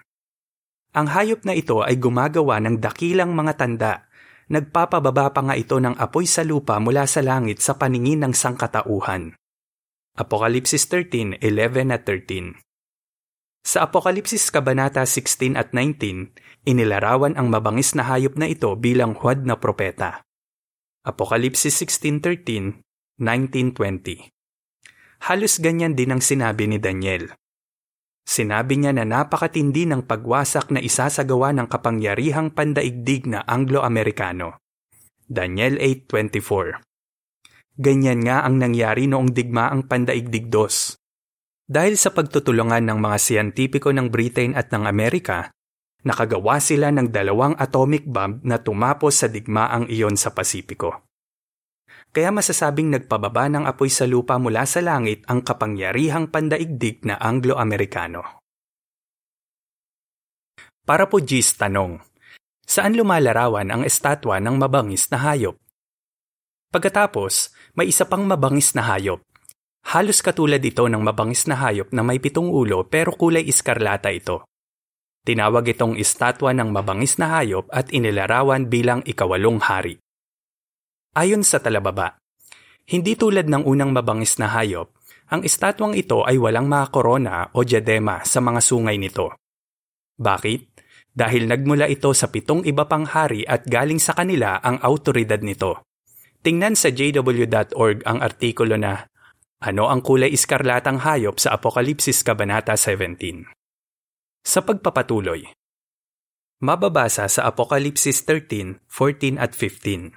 Ang 0.97 1.07
hayop 1.13 1.45
na 1.45 1.53
ito 1.53 1.85
ay 1.85 2.01
gumagawa 2.01 2.57
ng 2.65 2.81
dakilang 2.81 3.37
mga 3.37 3.53
tanda 3.61 4.09
nagpapababa 4.49 5.29
pa 5.29 5.45
nga 5.45 5.61
ito 5.61 5.77
ng 5.77 6.01
apoy 6.01 6.25
sa 6.25 6.41
lupa 6.41 6.81
mula 6.81 7.05
sa 7.05 7.21
langit 7.21 7.61
sa 7.61 7.77
paningin 7.77 8.25
ng 8.25 8.33
sangkatauhan. 8.33 9.37
Apokalipsis 10.17 10.89
13:11 10.89 11.93
at 11.93 12.09
13. 12.09 12.70
Sa 13.61 13.85
Apokalipsis 13.85 14.49
Kabanata 14.49 15.05
16 15.05 15.53
at 15.53 15.77
19, 15.77 16.33
inilarawan 16.65 17.37
ang 17.37 17.53
mabangis 17.53 17.93
na 17.93 18.09
hayop 18.09 18.41
na 18.41 18.49
ito 18.49 18.73
bilang 18.77 19.13
huwad 19.17 19.45
na 19.45 19.61
propeta. 19.61 20.25
Apokalipsis 21.05 21.77
16:13, 21.81 22.81
19:20. 23.21 24.33
Halos 25.29 25.61
ganyan 25.61 25.93
din 25.93 26.17
ang 26.17 26.23
sinabi 26.25 26.69
ni 26.69 26.81
Daniel. 26.81 27.37
Sinabi 28.25 28.81
niya 28.81 28.93
na 28.93 29.09
napakatindi 29.09 29.89
ng 29.89 30.05
pagwasak 30.05 30.73
na 30.73 30.81
isasagawa 30.81 31.57
ng 31.57 31.67
kapangyarihang 31.69 32.53
pandaigdig 32.53 33.29
na 33.29 33.45
Anglo-Amerikano. 33.45 34.61
Daniel 35.25 35.81
8.24 35.81 36.85
Ganyan 37.81 38.21
nga 38.29 38.45
ang 38.45 38.61
nangyari 38.61 39.09
noong 39.09 39.33
digmaang 39.33 39.89
pandaigdig 39.89 40.53
dos. 40.53 41.00
Dahil 41.71 41.95
sa 41.95 42.11
pagtutulungan 42.11 42.83
ng 42.83 42.99
mga 42.99 43.19
siyentipiko 43.23 43.95
ng 43.95 44.11
Britain 44.11 44.59
at 44.59 44.75
ng 44.75 44.91
Amerika, 44.91 45.55
nakagawa 46.03 46.59
sila 46.59 46.91
ng 46.91 47.15
dalawang 47.15 47.55
atomic 47.63 48.11
bomb 48.11 48.43
na 48.43 48.59
tumapos 48.59 49.23
sa 49.23 49.31
digmaang 49.31 49.87
iyon 49.87 50.19
sa 50.19 50.35
Pasipiko. 50.35 51.07
Kaya 52.11 52.35
masasabing 52.35 52.91
nagpababa 52.91 53.47
ng 53.47 53.71
apoy 53.71 53.87
sa 53.87 54.03
lupa 54.03 54.35
mula 54.35 54.67
sa 54.67 54.83
langit 54.83 55.23
ang 55.31 55.47
kapangyarihang 55.47 56.35
pandaigdig 56.35 57.07
na 57.07 57.15
Anglo-Amerikano. 57.23 58.43
Para 60.83 61.07
po 61.07 61.23
G's 61.23 61.55
tanong, 61.55 62.03
saan 62.67 62.99
lumalarawan 62.99 63.71
ang 63.71 63.87
estatwa 63.87 64.43
ng 64.43 64.59
mabangis 64.59 65.07
na 65.15 65.23
hayop? 65.23 65.55
Pagkatapos, 66.75 67.55
may 67.79 67.95
isa 67.95 68.11
pang 68.11 68.27
mabangis 68.27 68.75
na 68.75 68.91
hayop. 68.91 69.23
Halos 69.87 70.21
katulad 70.21 70.61
ito 70.61 70.85
ng 70.87 71.01
mabangis 71.01 71.49
na 71.49 71.57
hayop 71.57 71.91
na 71.97 72.05
may 72.05 72.21
pitong 72.21 72.53
ulo 72.53 72.85
pero 72.87 73.17
kulay 73.17 73.47
iskarlata 73.49 74.13
ito. 74.13 74.45
Tinawag 75.25 75.69
itong 75.77 76.01
estatwa 76.01 76.53
ng 76.57 76.73
mabangis 76.73 77.21
na 77.21 77.41
hayop 77.41 77.69
at 77.73 77.93
inilarawan 77.93 78.69
bilang 78.69 79.05
ikawalong 79.05 79.61
hari. 79.61 80.01
Ayon 81.17 81.45
sa 81.45 81.61
talababa, 81.61 82.21
hindi 82.89 83.15
tulad 83.19 83.47
ng 83.47 83.67
unang 83.67 83.93
mabangis 83.93 84.41
na 84.41 84.49
hayop, 84.51 84.95
ang 85.31 85.47
estatwang 85.47 85.95
ito 85.95 86.27
ay 86.27 86.41
walang 86.41 86.67
mga 86.67 86.87
korona 86.91 87.35
o 87.55 87.63
diadema 87.63 88.27
sa 88.27 88.43
mga 88.43 88.61
sungay 88.63 88.99
nito. 88.99 89.37
Bakit? 90.19 90.61
Dahil 91.11 91.51
nagmula 91.51 91.91
ito 91.91 92.15
sa 92.15 92.31
pitong 92.31 92.63
iba 92.67 92.87
pang 92.87 93.07
hari 93.07 93.43
at 93.43 93.67
galing 93.67 93.99
sa 93.99 94.15
kanila 94.15 94.63
ang 94.63 94.79
autoridad 94.83 95.43
nito. 95.43 95.83
Tingnan 96.41 96.79
sa 96.79 96.89
jw.org 96.89 98.07
ang 98.07 98.19
artikulo 98.23 98.79
na 98.79 99.10
Ano 99.61 99.93
ang 99.93 100.01
kulay 100.01 100.33
iskarlatang 100.33 101.05
hayop 101.05 101.37
sa 101.37 101.53
Apokalipsis 101.53 102.25
Kabanata 102.25 102.81
17? 102.81 103.45
Sa 104.41 104.65
pagpapatuloy, 104.65 105.53
mababasa 106.65 107.29
sa 107.29 107.45
Apokalipsis 107.45 108.25
13, 108.25 108.81
14 108.89 109.37
at 109.37 109.53
15. 109.53 110.17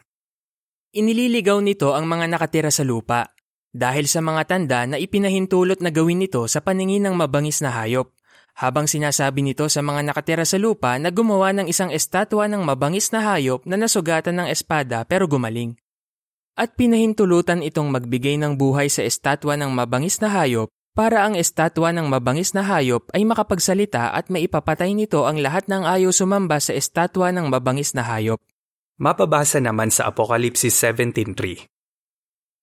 Inililigaw 0.95 1.59
nito 1.59 1.91
ang 1.91 2.07
mga 2.07 2.31
nakatira 2.31 2.71
sa 2.71 2.87
lupa 2.87 3.35
dahil 3.75 4.07
sa 4.07 4.23
mga 4.23 4.47
tanda 4.47 4.87
na 4.87 4.95
ipinahintulot 4.95 5.83
na 5.83 5.91
gawin 5.91 6.23
nito 6.23 6.47
sa 6.47 6.63
paningin 6.63 7.03
ng 7.11 7.15
mabangis 7.19 7.59
na 7.59 7.75
hayop. 7.75 8.15
Habang 8.55 8.87
sinasabi 8.87 9.43
nito 9.43 9.67
sa 9.67 9.83
mga 9.83 10.07
nakatira 10.07 10.47
sa 10.47 10.55
lupa 10.55 10.95
na 10.95 11.11
gumawa 11.11 11.51
ng 11.51 11.67
isang 11.67 11.91
estatwa 11.91 12.47
ng 12.47 12.63
mabangis 12.63 13.11
na 13.11 13.19
hayop 13.19 13.67
na 13.67 13.75
nasugatan 13.75 14.39
ng 14.39 14.47
espada 14.47 15.03
pero 15.03 15.27
gumaling. 15.27 15.75
At 16.53 16.77
pinahintulutan 16.77 17.65
itong 17.65 17.89
magbigay 17.89 18.37
ng 18.37 18.61
buhay 18.61 18.85
sa 18.85 19.01
estatwa 19.01 19.57
ng 19.57 19.73
mabangis 19.73 20.21
na 20.21 20.29
hayop 20.29 20.69
para 20.93 21.25
ang 21.25 21.33
estatwa 21.33 21.89
ng 21.89 22.05
mabangis 22.05 22.53
na 22.53 22.61
hayop 22.61 23.09
ay 23.17 23.25
makapagsalita 23.25 24.13
at 24.13 24.29
maipapatay 24.29 24.93
nito 24.93 25.25
ang 25.25 25.41
lahat 25.41 25.65
ng 25.65 25.81
ayaw 25.81 26.13
sumamba 26.13 26.61
sa 26.61 26.77
estatwa 26.77 27.33
ng 27.33 27.49
mabangis 27.49 27.97
na 27.97 28.05
hayop. 28.05 28.37
Mapabasa 29.01 29.57
naman 29.57 29.89
sa 29.89 30.13
Apokalipsis 30.13 30.77
17.3. 30.77 31.65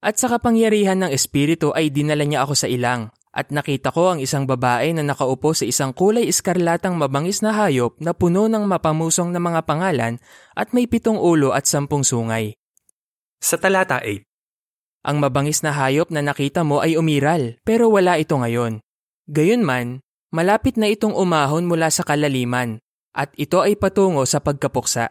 At 0.06 0.23
sa 0.23 0.30
kapangyarihan 0.30 1.02
ng 1.02 1.11
Espiritu 1.11 1.75
ay 1.75 1.90
dinala 1.90 2.23
niya 2.23 2.47
ako 2.47 2.54
sa 2.54 2.70
ilang, 2.70 3.11
at 3.35 3.50
nakita 3.50 3.90
ko 3.90 4.14
ang 4.14 4.23
isang 4.23 4.47
babae 4.47 4.94
na 4.94 5.02
nakaupo 5.02 5.50
sa 5.50 5.66
isang 5.66 5.90
kulay 5.90 6.30
iskarlatang 6.30 6.94
mabangis 6.94 7.42
na 7.42 7.50
hayop 7.50 7.99
na 7.99 8.14
puno 8.14 8.47
ng 8.47 8.62
mapamusong 8.70 9.35
na 9.35 9.42
mga 9.42 9.66
pangalan 9.66 10.23
at 10.54 10.70
may 10.70 10.87
pitong 10.87 11.18
ulo 11.18 11.50
at 11.50 11.66
sampung 11.66 12.06
sungay. 12.06 12.59
Sa 13.40 13.56
talata 13.56 14.04
8. 14.04 14.20
Ang 15.09 15.16
mabangis 15.16 15.64
na 15.64 15.73
hayop 15.73 16.12
na 16.12 16.20
nakita 16.20 16.61
mo 16.61 16.85
ay 16.85 17.00
umiral, 17.00 17.56
pero 17.64 17.88
wala 17.88 18.20
ito 18.20 18.37
ngayon. 18.37 18.85
Gayunman, 19.32 20.04
malapit 20.28 20.76
na 20.76 20.92
itong 20.92 21.16
umahon 21.16 21.64
mula 21.64 21.88
sa 21.88 22.04
kalaliman, 22.04 22.85
at 23.16 23.32
ito 23.40 23.64
ay 23.64 23.80
patungo 23.80 24.28
sa 24.28 24.44
pagkapuksa. 24.44 25.09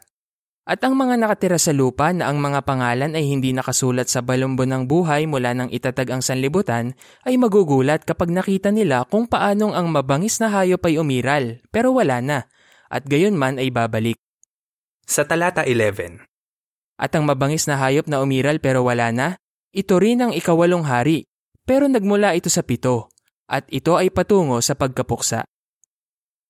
At 0.69 0.85
ang 0.85 0.93
mga 0.93 1.17
nakatira 1.17 1.57
sa 1.57 1.73
lupa 1.73 2.13
na 2.13 2.29
ang 2.29 2.37
mga 2.37 2.61
pangalan 2.69 3.17
ay 3.17 3.25
hindi 3.25 3.49
nakasulat 3.49 4.05
sa 4.05 4.21
balumbo 4.21 4.61
ng 4.61 4.85
buhay 4.85 5.25
mula 5.25 5.57
nang 5.57 5.73
itatag 5.73 6.13
ang 6.13 6.21
sanlibutan 6.21 6.93
ay 7.25 7.33
magugulat 7.41 8.05
kapag 8.05 8.29
nakita 8.29 8.69
nila 8.69 9.09
kung 9.09 9.25
paanong 9.25 9.73
ang 9.73 9.89
mabangis 9.89 10.37
na 10.37 10.53
hayop 10.53 10.85
ay 10.85 11.01
umiral 11.01 11.57
pero 11.73 11.97
wala 11.97 12.21
na 12.21 12.45
at 12.93 13.09
gayon 13.09 13.33
man 13.33 13.57
ay 13.57 13.73
babalik. 13.73 14.21
Sa 15.09 15.25
talata 15.25 15.65
11. 15.65 16.28
At 16.99 17.15
ang 17.15 17.23
mabangis 17.23 17.63
na 17.63 17.79
hayop 17.79 18.11
na 18.11 18.19
umiral 18.19 18.59
pero 18.59 18.83
wala 18.83 19.15
na, 19.15 19.39
ito 19.71 19.95
rin 19.95 20.19
ang 20.19 20.35
ikawalong 20.35 20.83
hari 20.83 21.23
pero 21.63 21.87
nagmula 21.87 22.35
ito 22.35 22.51
sa 22.51 22.65
pito 22.65 23.13
at 23.47 23.63
ito 23.71 23.95
ay 23.95 24.11
patungo 24.11 24.59
sa 24.59 24.75
pagkapuksa. 24.75 25.47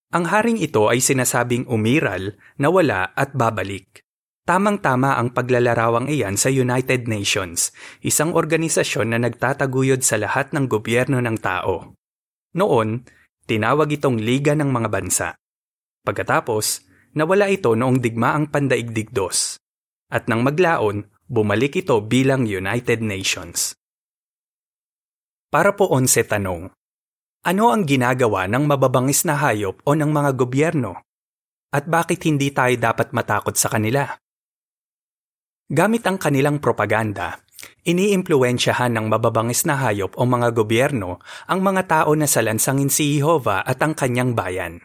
Ang 0.09 0.25
haring 0.25 0.57
ito 0.57 0.89
ay 0.89 1.05
sinasabing 1.05 1.69
umiral, 1.69 2.33
nawala 2.57 3.13
at 3.13 3.37
babalik. 3.37 4.01
Tamang-tama 4.41 5.13
ang 5.13 5.29
paglalarawang 5.29 6.09
iyan 6.09 6.33
sa 6.33 6.49
United 6.49 7.05
Nations, 7.05 7.69
isang 8.01 8.33
organisasyon 8.33 9.13
na 9.13 9.21
nagtataguyod 9.21 10.01
sa 10.01 10.17
lahat 10.17 10.49
ng 10.49 10.65
gobyerno 10.65 11.21
ng 11.21 11.37
tao. 11.37 11.93
Noon, 12.57 13.05
tinawag 13.45 13.93
itong 13.93 14.17
Liga 14.17 14.57
ng 14.57 14.73
Mga 14.73 14.89
Bansa. 14.89 15.29
Pagkatapos, 16.01 16.81
nawala 17.13 17.45
ito 17.53 17.77
noong 17.77 18.01
digmaang 18.01 18.49
pandaigdig 18.49 19.13
dos. 19.13 19.61
At 20.09 20.25
nang 20.25 20.41
maglaon, 20.41 21.05
bumalik 21.29 21.77
ito 21.77 22.01
bilang 22.01 22.49
United 22.49 23.05
Nations. 23.05 23.77
Para 25.53 25.77
po 25.77 25.89
onse 25.93 26.25
tanong, 26.25 26.73
ano 27.45 27.65
ang 27.69 27.85
ginagawa 27.85 28.49
ng 28.49 28.65
mababangis 28.65 29.23
na 29.29 29.37
hayop 29.37 29.85
o 29.85 29.93
ng 29.93 30.09
mga 30.09 30.31
gobyerno? 30.33 31.05
At 31.69 31.85
bakit 31.85 32.25
hindi 32.25 32.49
tayo 32.49 32.73
dapat 32.73 33.13
matakot 33.13 33.53
sa 33.53 33.69
kanila? 33.69 34.09
Gamit 35.69 36.01
ang 36.09 36.17
kanilang 36.17 36.57
propaganda, 36.57 37.45
iniimpluwensyahan 37.85 38.89
ng 38.89 39.05
mababangis 39.13 39.69
na 39.69 39.77
hayop 39.77 40.17
o 40.17 40.25
mga 40.25 40.49
gobyerno 40.57 41.21
ang 41.45 41.61
mga 41.61 41.85
tao 41.85 42.17
na 42.17 42.25
salansangin 42.25 42.89
si 42.89 43.21
Jehovah 43.21 43.61
at 43.61 43.77
ang 43.85 43.93
kanyang 43.93 44.33
bayan. 44.33 44.81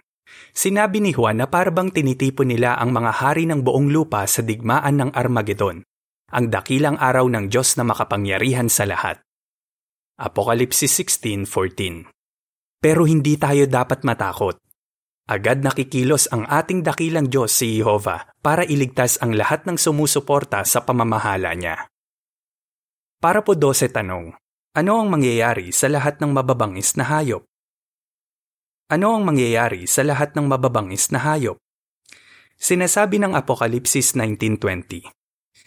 Sinabi 0.55 1.03
ni 1.03 1.11
Juan 1.11 1.43
na 1.43 1.51
parabang 1.51 1.91
tinitipon 1.91 2.51
nila 2.51 2.79
ang 2.79 2.95
mga 2.95 3.13
hari 3.23 3.45
ng 3.51 3.67
buong 3.67 3.91
lupa 3.91 4.23
sa 4.25 4.41
digmaan 4.41 5.01
ng 5.03 5.11
Armageddon, 5.13 5.83
ang 6.31 6.47
dakilang 6.51 6.99
araw 6.99 7.27
ng 7.31 7.51
Diyos 7.51 7.75
na 7.79 7.85
makapangyarihan 7.87 8.71
sa 8.71 8.87
lahat. 8.87 9.23
Apokalipsis 10.21 10.95
16.14 10.95 12.07
Pero 12.79 13.03
hindi 13.05 13.35
tayo 13.35 13.67
dapat 13.67 14.07
matakot 14.07 14.65
Agad 15.25 15.65
nakikilos 15.65 16.29
ang 16.29 16.45
ating 16.45 16.85
dakilang 16.85 17.33
Diyos 17.33 17.49
si 17.49 17.81
Jehovah 17.81 18.29
para 18.45 18.61
iligtas 18.61 19.17
ang 19.25 19.33
lahat 19.33 19.65
ng 19.65 19.81
sumusuporta 19.81 20.61
sa 20.69 20.85
pamamahala 20.85 21.57
niya. 21.57 21.89
Para 23.25 23.41
po 23.41 23.57
12 23.57 23.89
tanong, 23.89 24.37
ano 24.77 24.93
ang 25.01 25.09
mangyayari 25.09 25.73
sa 25.73 25.89
lahat 25.89 26.21
ng 26.21 26.29
mababangis 26.29 27.01
na 27.01 27.09
hayop? 27.09 27.41
Ano 28.85 29.17
ang 29.17 29.25
mangyayari 29.25 29.89
sa 29.89 30.05
lahat 30.05 30.37
ng 30.37 30.45
mababangis 30.45 31.09
na 31.09 31.17
hayop? 31.25 31.57
Sinasabi 32.61 33.17
ng 33.17 33.33
Apokalipsis 33.33 34.13
19.20, 34.13 35.09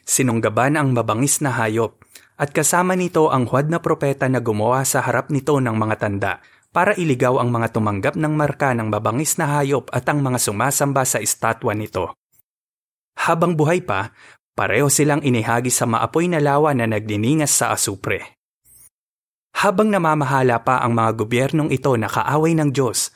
Sinunggaban 0.05 0.77
ang 0.77 0.93
mabangis 0.93 1.41
na 1.41 1.49
hayop, 1.49 1.97
At 2.37 2.53
kasama 2.53 2.93
nito 2.93 3.33
ang 3.33 3.49
huwad 3.49 3.73
na 3.73 3.81
propeta 3.81 4.29
na 4.29 4.37
gumawa 4.37 4.85
sa 4.85 5.01
harap 5.01 5.33
nito 5.33 5.57
ng 5.57 5.73
mga 5.73 5.95
tanda 5.97 6.45
para 6.69 6.93
iligaw 6.93 7.41
ang 7.41 7.49
mga 7.49 7.73
tumanggap 7.73 8.13
ng 8.13 8.33
marka 8.37 8.77
ng 8.77 8.93
mabangis 8.93 9.41
na 9.41 9.49
hayop 9.57 9.89
at 9.89 10.05
ang 10.05 10.21
mga 10.21 10.37
sumasamba 10.37 11.01
sa 11.01 11.17
estatwa 11.17 11.73
nito. 11.73 12.13
Habang 13.17 13.57
buhay 13.57 13.81
pa, 13.81 14.13
pareho 14.53 14.93
silang 14.93 15.25
inihagi 15.25 15.73
sa 15.73 15.89
maapoy 15.89 16.29
na 16.29 16.37
lawa 16.37 16.77
na 16.77 16.85
nagdiningas 16.85 17.49
sa 17.49 17.73
asupre. 17.73 18.36
Habang 19.57 19.89
namamahala 19.89 20.61
pa 20.61 20.85
ang 20.85 20.93
mga 20.93 21.11
gobyernong 21.17 21.73
ito 21.73 21.89
na 21.97 22.05
kaaway 22.05 22.53
ng 22.53 22.69
Diyos, 22.69 23.09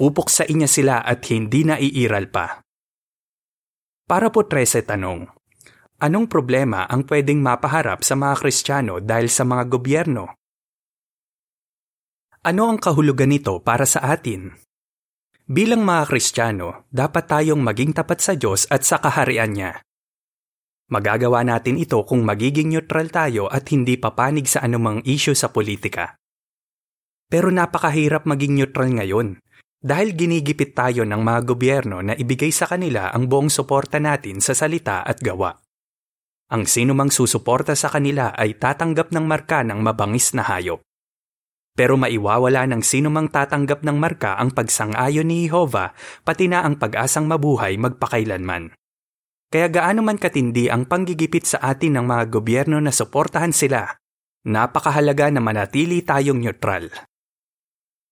pupuksain 0.00 0.56
niya 0.56 0.70
sila 0.70 0.96
at 1.04 1.20
hindi 1.28 1.68
na 1.68 1.76
iiral 1.76 2.32
pa. 2.32 2.64
Para 4.08 4.32
po 4.32 4.48
13 4.48 4.88
tanong, 4.88 5.28
anong 6.00 6.26
problema 6.32 6.88
ang 6.88 7.04
pwedeng 7.04 7.44
mapaharap 7.44 8.00
sa 8.00 8.16
mga 8.16 8.34
Kristiyano 8.40 9.04
dahil 9.04 9.28
sa 9.28 9.44
mga 9.44 9.68
gobyerno? 9.68 10.24
Ano 12.42 12.72
ang 12.72 12.80
kahulugan 12.80 13.28
nito 13.28 13.60
para 13.60 13.84
sa 13.84 14.00
atin? 14.16 14.48
Bilang 15.44 15.84
mga 15.84 16.08
Kristiyano, 16.08 16.88
dapat 16.88 17.28
tayong 17.28 17.60
maging 17.60 17.92
tapat 17.92 18.24
sa 18.24 18.32
Diyos 18.32 18.64
at 18.72 18.88
sa 18.88 18.96
kaharian 18.96 19.52
niya. 19.52 19.84
Magagawa 20.92 21.40
natin 21.40 21.80
ito 21.80 22.04
kung 22.04 22.20
magiging 22.20 22.68
neutral 22.68 23.08
tayo 23.08 23.48
at 23.48 23.64
hindi 23.72 23.96
papanig 23.96 24.44
sa 24.44 24.60
anumang 24.60 25.00
issue 25.08 25.32
sa 25.32 25.48
politika. 25.48 26.20
Pero 27.32 27.48
napakahirap 27.48 28.28
maging 28.28 28.60
neutral 28.60 28.92
ngayon 28.92 29.40
dahil 29.80 30.12
ginigipit 30.12 30.76
tayo 30.76 31.08
ng 31.08 31.16
mga 31.16 31.40
gobyerno 31.48 32.04
na 32.04 32.12
ibigay 32.12 32.52
sa 32.52 32.68
kanila 32.68 33.08
ang 33.08 33.24
buong 33.24 33.48
suporta 33.48 33.96
natin 33.96 34.44
sa 34.44 34.52
salita 34.52 35.00
at 35.00 35.16
gawa. 35.24 35.56
Ang 36.52 36.68
sinumang 36.68 37.08
susuporta 37.08 37.72
sa 37.72 37.88
kanila 37.88 38.36
ay 38.36 38.60
tatanggap 38.60 39.16
ng 39.16 39.24
marka 39.24 39.64
ng 39.64 39.80
mabangis 39.80 40.36
na 40.36 40.44
hayop. 40.44 40.84
Pero 41.72 41.96
maiwawala 41.96 42.68
ng 42.68 42.84
sinumang 42.84 43.32
tatanggap 43.32 43.80
ng 43.80 43.96
marka 43.96 44.36
ang 44.36 44.52
pagsang-ayon 44.52 45.24
ni 45.24 45.48
Jehovah 45.48 45.96
pati 46.20 46.52
na 46.52 46.60
ang 46.68 46.76
pag-asang 46.76 47.24
mabuhay 47.24 47.80
magpakailanman. 47.80 48.76
Kaya 49.52 49.68
gaano 49.68 50.00
man 50.00 50.16
katindi 50.16 50.72
ang 50.72 50.88
panggigipit 50.88 51.44
sa 51.44 51.60
atin 51.60 52.00
ng 52.00 52.08
mga 52.08 52.24
gobyerno 52.32 52.80
na 52.80 52.88
suportahan 52.88 53.52
sila, 53.52 53.84
napakahalaga 54.48 55.28
na 55.28 55.44
manatili 55.44 56.00
tayong 56.00 56.40
neutral. 56.40 56.88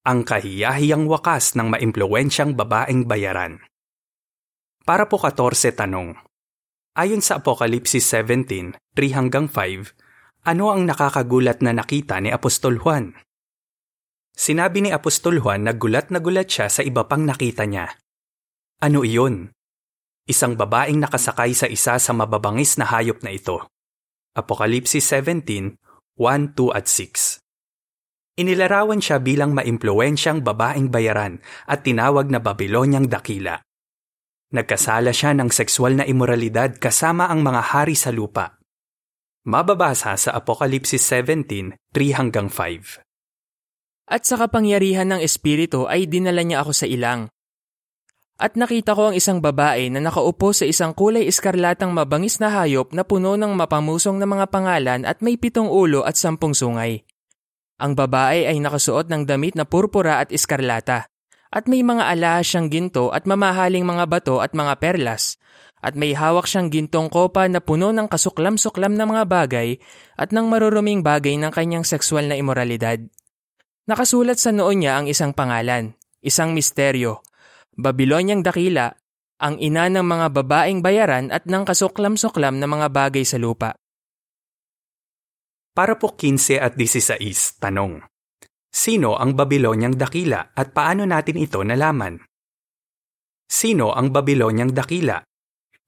Ang 0.05 0.29
kahiyahiyang 0.29 1.09
wakas 1.09 1.57
ng 1.57 1.73
maimpluwensyang 1.73 2.53
babaeng 2.53 3.09
bayaran. 3.09 3.57
Para 4.85 5.09
po 5.09 5.17
14 5.17 5.73
tanong. 5.81 6.13
Ayon 6.93 7.25
sa 7.25 7.41
Apokalipsis 7.41 8.05
17, 8.13 8.77
3 8.93 9.17
hanggang 9.17 9.49
5, 9.49 10.45
ano 10.45 10.73
ang 10.77 10.85
nakakagulat 10.85 11.65
na 11.65 11.73
nakita 11.73 12.21
ni 12.21 12.29
Apostol 12.29 12.77
Juan? 12.77 13.17
Sinabi 14.37 14.85
ni 14.85 14.91
Apostol 14.93 15.41
Juan 15.41 15.65
na 15.65 15.73
gulat 15.73 16.13
na 16.13 16.21
gulat 16.21 16.53
siya 16.53 16.69
sa 16.69 16.85
iba 16.85 17.09
pang 17.09 17.25
nakita 17.25 17.65
niya. 17.65 17.97
Ano 18.85 19.05
iyon? 19.05 19.57
Isang 20.29 20.59
babaeng 20.59 21.01
nakasakay 21.01 21.55
sa 21.55 21.71
isa 21.71 21.97
sa 21.97 22.13
mababangis 22.13 22.77
na 22.77 22.89
hayop 22.89 23.21
na 23.25 23.33
ito. 23.33 23.65
Apokalipsis 24.37 25.07
17, 25.09 25.77
1, 26.17 26.57
2 26.57 26.77
at 26.77 26.87
6 26.87 27.41
Inilarawan 28.41 29.05
siya 29.05 29.21
bilang 29.21 29.53
maimpluwensyang 29.53 30.41
babaeng 30.41 30.89
bayaran 30.89 31.45
at 31.69 31.85
tinawag 31.85 32.33
na 32.33 32.41
Babilonyang 32.41 33.05
dakila. 33.05 33.61
Nagkasala 34.57 35.13
siya 35.13 35.37
ng 35.37 35.53
sexual 35.53 36.01
na 36.01 36.09
imoralidad 36.09 36.73
kasama 36.81 37.29
ang 37.29 37.45
mga 37.45 37.75
hari 37.75 37.93
sa 37.93 38.09
lupa. 38.09 38.57
Mababasa 39.45 40.17
sa 40.17 40.31
Apokalipsis 40.33 41.05
17, 41.05 41.77
3 41.93 42.19
hanggang 42.19 42.49
5. 42.49 43.05
At 44.11 44.27
sa 44.27 44.41
kapangyarihan 44.41 45.07
ng 45.13 45.21
Espiritu 45.23 45.87
ay 45.87 46.11
dinala 46.11 46.43
niya 46.43 46.67
ako 46.67 46.73
sa 46.75 46.89
ilang, 46.89 47.31
at 48.41 48.57
nakita 48.57 48.97
ko 48.97 49.13
ang 49.13 49.15
isang 49.15 49.45
babae 49.45 49.93
na 49.93 50.01
nakaupo 50.01 50.57
sa 50.57 50.65
isang 50.65 50.97
kulay 50.97 51.29
iskarlatang 51.29 51.93
mabangis 51.93 52.41
na 52.41 52.49
hayop 52.49 52.97
na 52.97 53.05
puno 53.05 53.37
ng 53.37 53.53
mapamusong 53.53 54.17
na 54.17 54.25
mga 54.25 54.49
pangalan 54.49 55.05
at 55.05 55.21
may 55.21 55.37
pitong 55.37 55.69
ulo 55.69 56.09
at 56.09 56.17
sampung 56.17 56.57
sungay. 56.57 57.05
Ang 57.77 57.93
babae 57.93 58.49
ay 58.49 58.57
nakasuot 58.57 59.13
ng 59.13 59.29
damit 59.29 59.61
na 59.61 59.69
purpura 59.69 60.25
at 60.25 60.33
iskarlata, 60.33 61.05
at 61.53 61.69
may 61.69 61.85
mga 61.85 62.09
alahas 62.09 62.49
siyang 62.49 62.73
ginto 62.73 63.13
at 63.13 63.29
mamahaling 63.29 63.85
mga 63.85 64.09
bato 64.09 64.41
at 64.41 64.57
mga 64.57 64.81
perlas, 64.81 65.37
at 65.85 65.93
may 65.93 66.17
hawak 66.17 66.49
siyang 66.49 66.73
gintong 66.73 67.13
kopa 67.13 67.45
na 67.45 67.61
puno 67.61 67.93
ng 67.93 68.09
kasuklam-suklam 68.09 68.97
na 68.97 69.05
mga 69.05 69.25
bagay 69.29 69.77
at 70.17 70.33
ng 70.33 70.49
maruruming 70.49 71.05
bagay 71.05 71.37
ng 71.37 71.53
kanyang 71.53 71.85
sexual 71.85 72.25
na 72.25 72.41
imoralidad. 72.41 73.05
Nakasulat 73.85 74.41
sa 74.41 74.53
noon 74.53 74.85
niya 74.85 75.01
ang 75.01 75.09
isang 75.09 75.33
pangalan, 75.33 75.97
isang 76.21 76.53
misteryo, 76.53 77.25
Babilonyang 77.79 78.43
dakila, 78.43 78.91
ang 79.41 79.57
ina 79.57 79.89
ng 79.89 80.05
mga 80.05 80.27
babaeng 80.37 80.85
bayaran 80.85 81.33
at 81.33 81.49
ng 81.49 81.65
kasuklam-suklam 81.65 82.61
na 82.61 82.69
mga 82.69 82.93
bagay 82.93 83.25
sa 83.25 83.41
lupa. 83.41 83.73
Para 85.73 85.97
po 85.97 86.13
15 86.13 86.61
at 86.61 86.77
16, 86.77 87.63
tanong. 87.63 88.05
Sino 88.69 89.17
ang 89.17 89.33
Babilonyang 89.33 89.97
dakila 89.97 90.53
at 90.53 90.77
paano 90.77 91.09
natin 91.09 91.41
ito 91.41 91.65
nalaman? 91.65 92.21
Sino 93.49 93.97
ang 93.97 94.13
Babilonyang 94.13 94.77
dakila? 94.77 95.25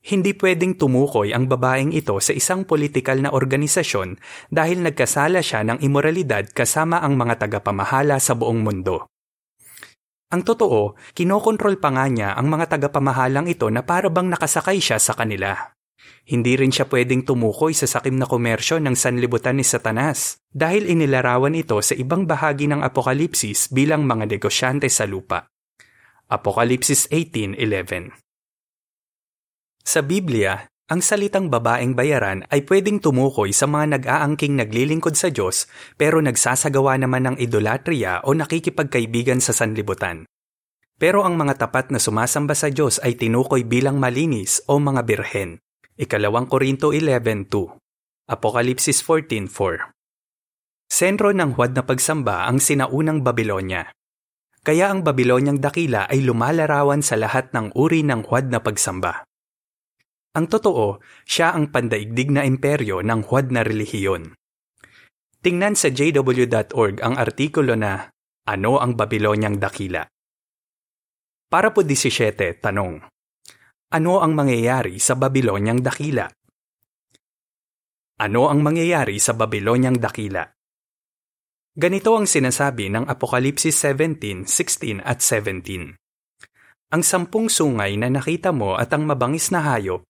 Hindi 0.02 0.34
pwedeng 0.34 0.74
tumukoy 0.80 1.30
ang 1.30 1.46
babaeng 1.46 1.94
ito 1.94 2.18
sa 2.18 2.34
isang 2.34 2.66
politikal 2.66 3.22
na 3.22 3.30
organisasyon 3.30 4.18
dahil 4.50 4.82
nagkasala 4.82 5.38
siya 5.38 5.62
ng 5.62 5.78
imoralidad 5.78 6.50
kasama 6.50 6.98
ang 7.04 7.14
mga 7.14 7.46
tagapamahala 7.46 8.18
sa 8.18 8.34
buong 8.34 8.66
mundo. 8.66 9.11
Ang 10.32 10.48
totoo, 10.48 10.96
kinokontrol 11.12 11.76
pa 11.76 11.92
nga 11.92 12.08
niya 12.08 12.32
ang 12.32 12.48
mga 12.48 12.72
tagapamahalang 12.72 13.52
ito 13.52 13.68
na 13.68 13.84
para 13.84 14.08
bang 14.08 14.32
nakasakay 14.32 14.80
siya 14.80 14.96
sa 14.96 15.12
kanila. 15.12 15.76
Hindi 16.24 16.56
rin 16.56 16.72
siya 16.72 16.88
pwedeng 16.88 17.28
tumukoy 17.28 17.76
sa 17.76 17.84
sakim 17.84 18.16
na 18.16 18.24
komersyo 18.24 18.80
ng 18.80 18.96
sanlibutan 18.96 19.60
ni 19.60 19.64
Satanas 19.66 20.40
dahil 20.48 20.88
inilarawan 20.88 21.52
ito 21.52 21.76
sa 21.84 21.92
ibang 21.92 22.24
bahagi 22.24 22.64
ng 22.70 22.80
Apokalipsis 22.80 23.68
bilang 23.68 24.08
mga 24.08 24.24
negosyante 24.24 24.88
sa 24.88 25.04
lupa. 25.04 25.44
Apokalipsis 26.32 27.12
18.11 27.12 28.16
Sa 29.84 30.00
Biblia, 30.00 30.71
ang 30.90 31.00
salitang 31.00 31.46
babaeng 31.46 31.94
bayaran 31.94 32.42
ay 32.50 32.66
pwedeng 32.66 32.98
tumukoy 32.98 33.54
sa 33.54 33.70
mga 33.70 33.96
nag-aangking 33.96 34.58
naglilingkod 34.58 35.14
sa 35.14 35.30
Diyos 35.30 35.70
pero 35.94 36.18
nagsasagawa 36.18 36.98
naman 36.98 37.32
ng 37.32 37.36
idolatria 37.38 38.20
o 38.26 38.34
nakikipagkaibigan 38.34 39.38
sa 39.38 39.54
sanlibutan. 39.54 40.26
Pero 40.98 41.22
ang 41.22 41.38
mga 41.38 41.66
tapat 41.66 41.94
na 41.94 42.02
sumasamba 42.02 42.52
sa 42.58 42.68
Diyos 42.68 43.00
ay 43.00 43.16
tinukoy 43.16 43.64
bilang 43.64 43.96
malinis 43.96 44.60
o 44.68 44.82
mga 44.82 45.02
birhen. 45.06 45.62
Ikalawang 45.96 46.50
Korinto 46.50 46.90
11.2 46.92 47.48
Apokalipsis 48.28 49.00
14.4 49.06 49.96
Sentro 50.92 51.32
ng 51.32 51.56
huwad 51.56 51.72
na 51.72 51.88
pagsamba 51.88 52.44
ang 52.44 52.60
sinaunang 52.60 53.24
Babilonya. 53.24 53.88
Kaya 54.60 54.92
ang 54.92 55.00
Babilonyang 55.00 55.56
dakila 55.56 56.04
ay 56.04 56.20
lumalarawan 56.20 57.00
sa 57.00 57.16
lahat 57.16 57.48
ng 57.56 57.72
uri 57.72 58.04
ng 58.04 58.28
huwad 58.28 58.52
na 58.52 58.60
pagsamba. 58.60 59.24
Ang 60.32 60.48
totoo, 60.48 60.96
siya 61.28 61.52
ang 61.52 61.68
pandaigdig 61.68 62.32
na 62.32 62.48
imperyo 62.48 63.04
ng 63.04 63.28
huwad 63.28 63.52
na 63.52 63.60
relihiyon. 63.60 64.32
Tingnan 65.44 65.76
sa 65.76 65.92
jw.org 65.92 67.04
ang 67.04 67.14
artikulo 67.20 67.76
na 67.76 68.08
Ano 68.48 68.80
ang 68.80 68.96
Babilonyang 68.96 69.60
dakila? 69.60 70.08
Para 71.52 71.68
po 71.76 71.84
17, 71.84 72.64
tanong. 72.64 73.04
Ano 73.92 74.24
ang 74.24 74.32
mangyayari 74.32 74.96
sa 74.96 75.20
Babilonyang 75.20 75.84
dakila? 75.84 76.24
Ano 78.24 78.48
ang 78.48 78.64
mangyayari 78.64 79.20
sa 79.20 79.36
Babilonyang 79.36 80.00
dakila? 80.00 80.48
Ganito 81.76 82.16
ang 82.16 82.24
sinasabi 82.24 82.88
ng 82.88 83.04
Apokalipsis 83.04 83.76
17, 83.84 84.48
16 84.48 85.04
at 85.04 85.20
17. 85.20 85.92
Ang 86.92 87.02
sampung 87.04 87.52
sungay 87.52 88.00
na 88.00 88.08
nakita 88.08 88.48
mo 88.52 88.80
at 88.80 88.92
ang 88.96 89.04
mabangis 89.04 89.52
na 89.52 89.60
hayop, 89.64 90.04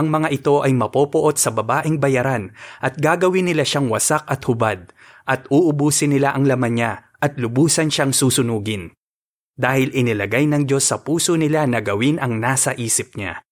ang 0.00 0.08
mga 0.08 0.32
ito 0.32 0.64
ay 0.64 0.72
mapopoot 0.72 1.36
sa 1.36 1.52
babaeng 1.52 2.00
bayaran 2.00 2.56
at 2.80 2.96
gagawin 2.96 3.52
nila 3.52 3.68
siyang 3.68 3.92
wasak 3.92 4.24
at 4.24 4.40
hubad 4.48 4.88
at 5.28 5.44
uubusin 5.52 6.16
nila 6.16 6.32
ang 6.32 6.48
laman 6.48 6.80
niya 6.80 6.92
at 7.20 7.36
lubusan 7.36 7.92
siyang 7.92 8.16
susunugin 8.16 8.96
dahil 9.60 9.92
inilagay 9.92 10.48
ng 10.48 10.64
Diyos 10.64 10.88
sa 10.88 11.04
puso 11.04 11.36
nila 11.36 11.68
na 11.68 11.84
gawin 11.84 12.16
ang 12.16 12.40
nasa 12.40 12.72
isip 12.72 13.12
niya. 13.20 13.44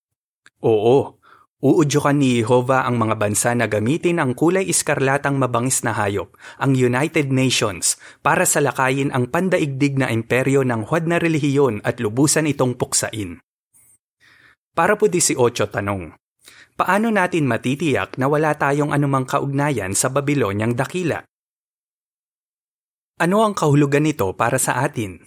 Oo, 0.64 1.20
uudyukan 1.60 2.16
ni 2.16 2.40
Jehovah 2.40 2.88
ang 2.88 2.96
mga 2.96 3.14
bansa 3.20 3.52
na 3.52 3.68
gamitin 3.68 4.16
ang 4.16 4.32
kulay 4.32 4.64
iskarlatang 4.64 5.36
mabangis 5.36 5.84
na 5.84 5.92
hayop, 5.92 6.32
ang 6.56 6.72
United 6.72 7.28
Nations, 7.28 8.00
para 8.24 8.48
salakayin 8.48 9.12
ang 9.12 9.28
pandaigdig 9.28 10.00
na 10.00 10.08
imperyo 10.08 10.64
ng 10.64 10.88
huwad 10.88 11.04
na 11.04 11.20
relihiyon 11.20 11.84
at 11.84 12.00
lubusan 12.00 12.48
itong 12.48 12.80
puksain. 12.80 13.44
Para 14.72 14.96
po 14.96 15.12
18 15.12 15.36
tanong. 15.68 16.16
Paano 16.78 17.10
natin 17.10 17.50
matitiyak 17.50 18.14
na 18.22 18.30
wala 18.30 18.54
tayong 18.54 18.94
anumang 18.94 19.26
kaugnayan 19.26 19.98
sa 19.98 20.14
Babilonyang 20.14 20.78
dakila? 20.78 21.26
Ano 23.18 23.42
ang 23.42 23.58
kahulugan 23.58 24.06
nito 24.06 24.30
para 24.38 24.62
sa 24.62 24.86
atin? 24.86 25.18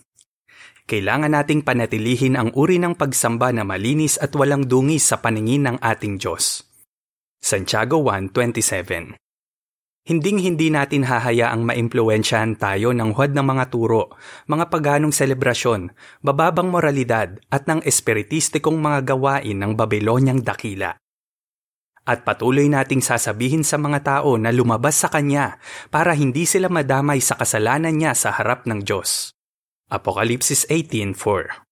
Kailangan 0.88 1.36
nating 1.36 1.68
panatilihin 1.68 2.40
ang 2.40 2.56
uri 2.56 2.80
ng 2.80 2.96
pagsamba 2.96 3.52
na 3.52 3.68
malinis 3.68 4.16
at 4.16 4.32
walang 4.32 4.64
dungis 4.64 5.12
sa 5.12 5.20
paningin 5.20 5.68
ng 5.68 5.78
ating 5.84 6.16
Diyos. 6.16 6.64
Santiago 7.44 8.00
1.27 8.00 9.20
Hinding-hindi 10.02 10.74
natin 10.74 11.06
hahayaang 11.06 11.68
maimpluwensyahan 11.68 12.58
tayo 12.58 12.90
ng 12.96 13.14
huwad 13.14 13.38
ng 13.38 13.46
mga 13.46 13.66
turo, 13.70 14.16
mga 14.50 14.72
paganong 14.72 15.14
selebrasyon, 15.14 15.94
bababang 16.26 16.74
moralidad 16.74 17.38
at 17.54 17.70
ng 17.70 17.86
espiritistikong 17.86 18.82
mga 18.82 19.14
gawain 19.14 19.62
ng 19.62 19.78
Babylonyang 19.78 20.42
dakila. 20.42 20.98
At 22.12 22.28
patuloy 22.28 22.68
nating 22.68 23.00
sasabihin 23.00 23.64
sa 23.64 23.80
mga 23.80 24.04
tao 24.04 24.36
na 24.36 24.52
lumabas 24.52 25.00
sa 25.00 25.08
Kanya 25.08 25.64
para 25.88 26.12
hindi 26.12 26.44
sila 26.44 26.68
madamay 26.68 27.24
sa 27.24 27.40
kasalanan 27.40 27.96
niya 27.96 28.12
sa 28.12 28.36
harap 28.36 28.68
ng 28.68 28.84
Diyos. 28.84 29.32
Apokalipsis 29.88 30.68
18.4 30.68 31.64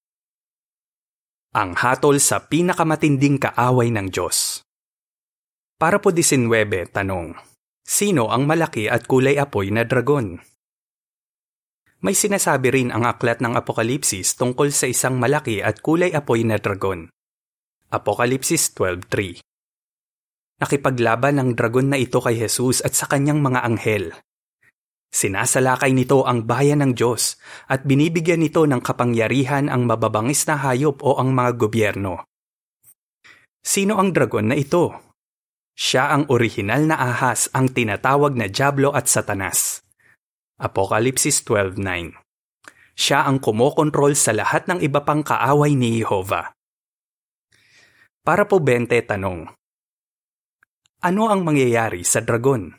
Ang 1.60 1.75
hatol 1.75 2.23
sa 2.23 2.47
pinakamatinding 2.47 3.43
kaaway 3.43 3.91
ng 3.91 4.08
Diyos 4.08 4.63
Para 5.75 5.99
po 5.99 6.15
19, 6.15 6.47
tanong 6.95 7.36
Sino 7.84 8.32
ang 8.32 8.47
malaki 8.47 8.88
at 8.88 9.12
kulay 9.12 9.36
apoy 9.36 9.75
na 9.75 9.84
dragon? 9.84 10.39
May 11.99 12.15
sinasabi 12.15 12.71
rin 12.71 12.89
ang 12.95 13.04
aklat 13.04 13.43
ng 13.43 13.60
Apokalipsis 13.60 14.39
tungkol 14.39 14.71
sa 14.71 14.88
isang 14.88 15.19
malaki 15.19 15.60
at 15.60 15.84
kulay 15.84 16.15
apoy 16.15 16.47
na 16.47 16.56
dragon. 16.63 17.12
Apokalipsis 17.91 18.71
12.3 18.71 19.48
Nakipaglaban 20.60 21.39
ang 21.39 21.56
dragon 21.56 21.88
na 21.88 21.98
ito 21.98 22.19
kay 22.19 22.36
Jesus 22.36 22.84
at 22.84 22.91
sa 22.91 23.08
kanyang 23.08 23.39
mga 23.39 23.63
anghel. 23.63 24.12
Sinasalakay 25.10 25.89
nito 25.95 26.22
ang 26.28 26.45
bayan 26.45 26.86
ng 26.86 26.93
Diyos 26.93 27.39
at 27.65 27.88
binibigyan 27.88 28.45
nito 28.45 28.62
ng 28.67 28.78
kapangyarihan 28.84 29.72
ang 29.72 29.89
mababangis 29.89 30.45
na 30.45 30.60
hayop 30.60 31.02
o 31.02 31.17
ang 31.17 31.34
mga 31.34 31.52
gobyerno. 31.58 32.30
Sino 33.63 33.98
ang 33.98 34.13
dragon 34.13 34.54
na 34.54 34.56
ito? 34.60 34.93
Siya 35.80 36.12
ang 36.12 36.28
orihinal 36.28 36.91
na 36.91 37.00
ahas 37.00 37.48
ang 37.56 37.72
tinatawag 37.72 38.36
na 38.36 38.52
Diablo 38.52 38.91
at 38.91 39.08
Satanas. 39.08 39.80
Apokalipsis 40.60 41.39
12.9 41.48 42.19
Siya 43.00 43.24
ang 43.24 43.39
kumokontrol 43.39 44.12
sa 44.12 44.36
lahat 44.36 44.67
ng 44.67 44.84
iba 44.84 45.08
pang 45.08 45.24
kaaway 45.24 45.72
ni 45.72 46.04
Jehovah. 46.04 46.52
Para 48.28 48.43
po 48.43 48.60
20 48.60 48.91
tanong. 49.08 49.59
Ano 50.99 51.31
ang 51.31 51.47
mangyayari 51.47 52.03
sa 52.03 52.19
dragon? 52.19 52.75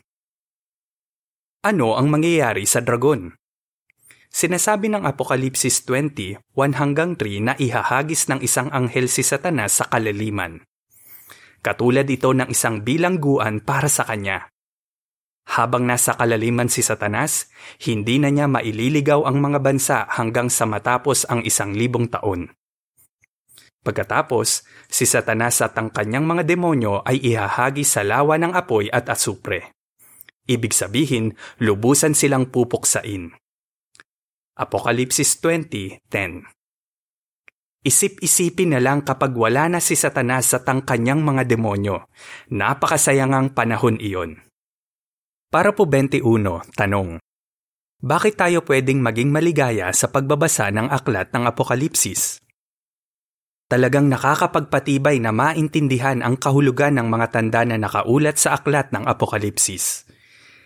Ano 1.65 1.97
ang 1.97 2.05
mangyayari 2.05 2.69
sa 2.69 2.77
dragon? 2.77 3.33
Sinasabi 4.29 4.93
ng 4.93 5.09
Apokalipsis 5.09 5.81
20, 5.89 6.37
1 6.53 6.77
hanggang 6.77 7.17
3 7.17 7.41
na 7.41 7.57
ihahagis 7.57 8.29
ng 8.29 8.45
isang 8.45 8.69
anghel 8.69 9.09
si 9.09 9.25
Satanas 9.25 9.81
sa 9.81 9.89
kalaliman. 9.89 10.61
Katulad 11.65 12.05
ito 12.13 12.29
ng 12.29 12.45
isang 12.53 12.85
bilangguan 12.85 13.57
para 13.65 13.89
sa 13.89 14.05
kanya. 14.05 14.53
Habang 15.49 15.89
nasa 15.89 16.13
kalaliman 16.13 16.69
si 16.69 16.85
Satanas, 16.85 17.49
hindi 17.89 18.21
na 18.21 18.29
niya 18.29 18.45
maililigaw 18.45 19.25
ang 19.25 19.41
mga 19.41 19.65
bansa 19.65 20.05
hanggang 20.05 20.53
sa 20.53 20.69
matapos 20.69 21.25
ang 21.25 21.41
isang 21.41 21.73
libong 21.73 22.05
taon. 22.05 22.53
Pagkatapos, 23.81 24.61
si 24.85 25.09
Satanas 25.09 25.57
at 25.65 25.73
ang 25.73 25.89
kanyang 25.89 26.29
mga 26.29 26.45
demonyo 26.45 27.01
ay 27.01 27.17
ihahagi 27.17 27.81
sa 27.81 28.05
lawa 28.05 28.37
ng 28.37 28.53
apoy 28.53 28.93
at 28.93 29.09
asupre. 29.09 29.73
Ibig 30.45 30.69
sabihin, 30.69 31.33
lubusan 31.57 32.13
silang 32.13 32.53
pupuksain. 32.53 33.33
Apokalipsis 34.53 35.41
20.10 35.41 36.45
Isip-isipin 37.81 38.77
na 38.77 38.79
lang 38.83 39.01
kapag 39.01 39.33
wala 39.33 39.65
na 39.65 39.81
si 39.81 39.97
Satanas 39.97 40.53
at 40.53 40.69
ang 40.69 40.85
kanyang 40.85 41.25
mga 41.25 41.49
demonyo. 41.49 42.05
Napakasayangang 42.53 43.57
panahon 43.57 43.97
iyon. 43.97 44.37
Para 45.49 45.73
po 45.73 45.89
21, 45.89 46.21
tanong. 46.77 47.17
Bakit 48.05 48.33
tayo 48.37 48.61
pwedeng 48.69 49.01
maging 49.01 49.33
maligaya 49.33 49.89
sa 49.97 50.13
pagbabasa 50.13 50.69
ng 50.69 50.93
aklat 50.93 51.33
ng 51.33 51.49
Apokalipsis? 51.49 52.37
Talagang 53.71 54.11
nakakapagpatibay 54.11 55.23
na 55.23 55.31
maintindihan 55.31 56.19
ang 56.19 56.35
kahulugan 56.35 56.99
ng 56.99 57.07
mga 57.07 57.27
tanda 57.31 57.63
na 57.63 57.79
nakaulat 57.79 58.35
sa 58.35 58.59
aklat 58.59 58.91
ng 58.91 59.07
Apokalipsis. 59.07 60.03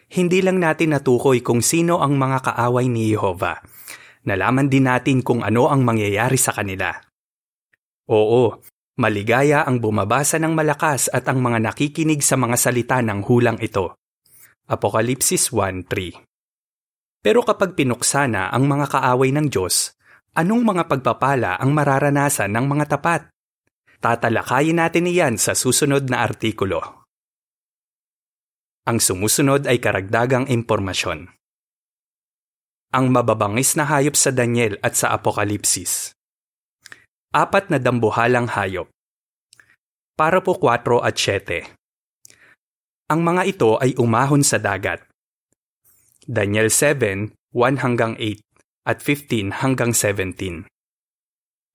Hindi 0.10 0.42
lang 0.42 0.58
natin 0.58 0.98
natukoy 0.98 1.46
kung 1.46 1.62
sino 1.62 2.02
ang 2.02 2.18
mga 2.18 2.50
kaaway 2.50 2.90
ni 2.90 3.14
Jehovah, 3.14 3.62
nalaman 4.26 4.74
din 4.74 4.90
natin 4.90 5.22
kung 5.22 5.46
ano 5.46 5.70
ang 5.70 5.86
mangyayari 5.86 6.34
sa 6.34 6.50
kanila. 6.50 6.98
Oo, 8.10 8.58
maligaya 8.98 9.70
ang 9.70 9.78
bumabasa 9.78 10.42
ng 10.42 10.58
malakas 10.58 11.06
at 11.14 11.30
ang 11.30 11.46
mga 11.46 11.62
nakikinig 11.62 12.26
sa 12.26 12.42
mga 12.42 12.58
salita 12.58 13.06
ng 13.06 13.22
hulang 13.22 13.62
ito. 13.62 14.02
Apokalipsis 14.66 15.54
1.3 15.54 16.26
Pero 17.22 17.46
kapag 17.46 17.78
pinuksa 17.78 18.26
na 18.26 18.50
ang 18.50 18.66
mga 18.66 18.98
kaaway 18.98 19.30
ng 19.30 19.46
Diyos, 19.54 19.94
anong 20.36 20.64
mga 20.68 20.84
pagpapala 20.92 21.58
ang 21.58 21.72
mararanasan 21.72 22.52
ng 22.52 22.66
mga 22.68 22.86
tapat? 23.00 23.32
Tatalakayin 24.04 24.78
natin 24.78 25.10
iyan 25.10 25.36
sa 25.40 25.56
susunod 25.56 26.12
na 26.12 26.22
artikulo. 26.22 27.08
Ang 28.86 29.02
sumusunod 29.02 29.66
ay 29.66 29.82
karagdagang 29.82 30.46
impormasyon 30.46 31.36
ang 32.96 33.12
mababangis 33.12 33.76
na 33.76 33.84
hayop 33.84 34.16
sa 34.16 34.32
Daniel 34.32 34.80
at 34.80 34.96
sa 34.96 35.12
Apokalipsis. 35.12 36.16
Apat 37.36 37.68
na 37.68 37.76
dambuhalang 37.76 38.48
hayop. 38.48 38.88
Para 40.16 40.40
po 40.40 40.56
4 40.56 41.04
at 41.04 41.20
7. 41.20 41.76
Ang 43.12 43.20
mga 43.20 43.44
ito 43.52 43.76
ay 43.84 44.00
umahon 44.00 44.48
sa 44.48 44.64
dagat. 44.64 45.04
Daniel 46.24 46.72
7, 46.72 47.36
1 47.52 47.84
hanggang 47.84 48.16
8 48.16 48.40
at 48.86 49.02
15 49.02 49.66
hanggang 49.66 49.92
17. 49.92 50.70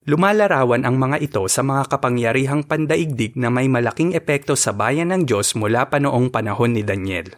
Lumalarawan 0.08 0.88
ang 0.88 0.96
mga 0.96 1.20
ito 1.20 1.44
sa 1.50 1.60
mga 1.60 1.92
kapangyarihang 1.92 2.64
pandaigdig 2.64 3.36
na 3.36 3.52
may 3.52 3.68
malaking 3.68 4.16
epekto 4.16 4.56
sa 4.56 4.72
bayan 4.72 5.12
ng 5.12 5.28
Diyos 5.28 5.52
mula 5.58 5.90
pa 5.92 6.00
noong 6.00 6.32
panahon 6.32 6.72
ni 6.72 6.86
Daniel. 6.86 7.36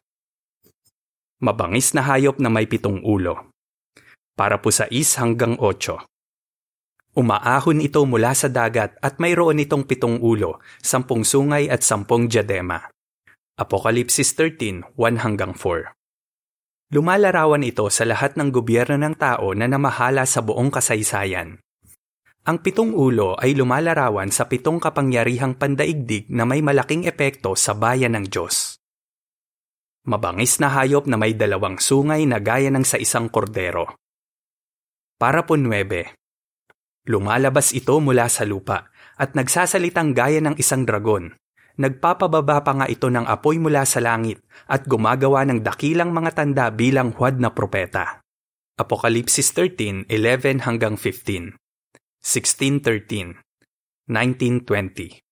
Mabangis 1.42 1.90
na 1.96 2.06
hayop 2.06 2.38
na 2.38 2.46
may 2.46 2.70
pitong 2.70 3.02
ulo 3.02 3.50
para 4.32 4.58
po 4.58 4.72
sa 4.72 4.88
is 4.88 5.14
hanggang 5.20 5.54
8. 5.60 6.08
Umaahon 7.12 7.84
ito 7.84 8.00
mula 8.08 8.32
sa 8.32 8.48
dagat 8.48 8.96
at 9.04 9.20
mayroon 9.20 9.60
itong 9.60 9.84
pitong 9.84 10.16
ulo, 10.18 10.64
sampung 10.80 11.28
sungay 11.28 11.68
at 11.68 11.84
sampung 11.84 12.24
diadema. 12.24 12.88
Apokalipsis 13.60 14.32
13, 14.34 14.96
1 14.96 15.22
hanggang 15.22 15.52
4. 15.52 15.92
Lumalarawan 16.92 17.64
ito 17.64 17.88
sa 17.88 18.04
lahat 18.04 18.36
ng 18.36 18.52
gobyerno 18.52 19.00
ng 19.00 19.16
tao 19.16 19.56
na 19.56 19.64
namahala 19.64 20.28
sa 20.28 20.44
buong 20.44 20.68
kasaysayan. 20.68 21.56
Ang 22.44 22.56
pitong 22.60 22.92
ulo 22.92 23.32
ay 23.40 23.56
lumalarawan 23.56 24.28
sa 24.28 24.44
pitong 24.44 24.76
kapangyarihang 24.76 25.56
pandaigdig 25.56 26.28
na 26.28 26.44
may 26.44 26.60
malaking 26.60 27.08
epekto 27.08 27.56
sa 27.56 27.72
bayan 27.72 28.12
ng 28.12 28.28
Diyos. 28.28 28.76
Mabangis 30.04 30.60
na 30.60 30.68
hayop 30.68 31.08
na 31.08 31.16
may 31.16 31.32
dalawang 31.32 31.80
sungay 31.80 32.28
na 32.28 32.44
gaya 32.44 32.68
ng 32.68 32.84
sa 32.84 33.00
isang 33.00 33.32
kordero. 33.32 33.96
Para 35.16 35.48
po 35.48 35.56
9. 35.56 37.08
Lumalabas 37.08 37.72
ito 37.72 37.96
mula 38.04 38.28
sa 38.28 38.44
lupa 38.44 38.92
at 39.16 39.32
nagsasalitang 39.32 40.12
gaya 40.12 40.44
ng 40.44 40.60
isang 40.60 40.84
dragon. 40.84 41.32
Nagpapababa 41.82 42.62
pa 42.62 42.78
nga 42.78 42.86
ito 42.86 43.10
ng 43.10 43.26
apoy 43.26 43.58
mula 43.58 43.82
sa 43.82 43.98
langit 43.98 44.38
at 44.70 44.86
gumagawa 44.86 45.42
ng 45.50 45.66
dakilang 45.66 46.14
mga 46.14 46.30
tanda 46.38 46.70
bilang 46.70 47.10
huwad 47.10 47.42
na 47.42 47.50
propeta. 47.50 48.22
Apokalipsis 48.78 49.50
13:11 49.50 50.62
hanggang 50.62 50.94
15. 50.94 51.58
16:13. 52.22 53.34
19:20. 54.06 55.26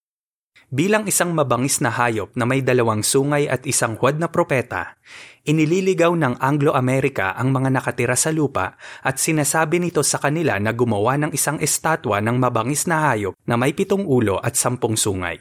Bilang 0.75 1.07
isang 1.07 1.31
mabangis 1.39 1.79
na 1.79 1.95
hayop 1.95 2.35
na 2.35 2.43
may 2.51 2.67
dalawang 2.67 3.07
sungay 3.07 3.47
at 3.47 3.63
isang 3.63 3.95
huwad 3.95 4.19
na 4.19 4.27
propeta, 4.27 4.99
inililigaw 5.47 6.11
ng 6.19 6.43
Anglo-America 6.43 7.39
ang 7.39 7.55
mga 7.55 7.71
nakatira 7.79 8.19
sa 8.19 8.35
lupa 8.35 8.75
at 9.07 9.23
sinasabi 9.23 9.79
nito 9.79 10.03
sa 10.03 10.19
kanila 10.19 10.59
na 10.59 10.75
gumawa 10.75 11.15
ng 11.15 11.31
isang 11.31 11.63
estatwa 11.63 12.19
ng 12.19 12.43
mabangis 12.43 12.91
na 12.91 13.15
hayop 13.15 13.39
na 13.47 13.55
may 13.55 13.71
pitong 13.71 14.03
ulo 14.03 14.43
at 14.43 14.59
sampung 14.59 14.99
sungay. 14.99 15.39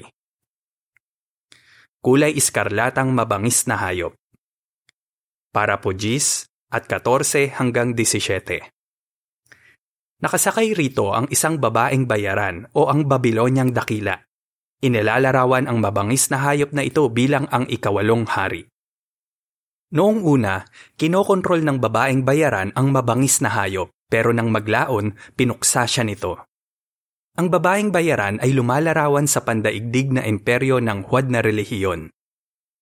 Kulay 2.00 2.32
iskarlatang 2.36 3.12
mabangis 3.12 3.68
na 3.68 3.76
hayop. 3.76 4.16
Para 5.52 5.84
po 5.84 5.92
Gis 5.92 6.48
at 6.72 6.88
14 6.88 7.60
hanggang 7.60 7.92
17. 7.92 8.64
Nakasakay 10.20 10.76
rito 10.76 11.12
ang 11.12 11.28
isang 11.32 11.60
babaeng 11.60 12.08
bayaran 12.08 12.68
o 12.76 12.92
ang 12.92 13.08
Babilonyang 13.08 13.72
dakila 13.72 14.20
Inilalarawan 14.80 15.68
ang 15.68 15.84
mabangis 15.84 16.32
na 16.32 16.40
hayop 16.40 16.72
na 16.72 16.88
ito 16.88 17.04
bilang 17.12 17.52
ang 17.52 17.68
ikawalong 17.68 18.24
hari. 18.32 18.64
Noong 19.92 20.24
una, 20.24 20.64
kinokontrol 20.96 21.68
ng 21.68 21.84
babaeng 21.84 22.24
bayaran 22.24 22.72
ang 22.80 22.96
mabangis 22.96 23.44
na 23.44 23.52
hayop 23.52 23.92
pero 24.10 24.32
nang 24.32 24.50
maglaon, 24.50 25.20
pinuksa 25.36 25.84
siya 25.84 26.08
nito. 26.08 26.49
Ang 27.40 27.48
babaeng 27.48 27.96
bayaran 27.96 28.36
ay 28.44 28.52
lumalarawan 28.52 29.24
sa 29.24 29.40
pandaigdig 29.48 30.12
na 30.12 30.28
imperyo 30.28 30.84
ng 30.84 31.08
huwad 31.08 31.32
na 31.32 31.40
relihiyon. 31.40 32.12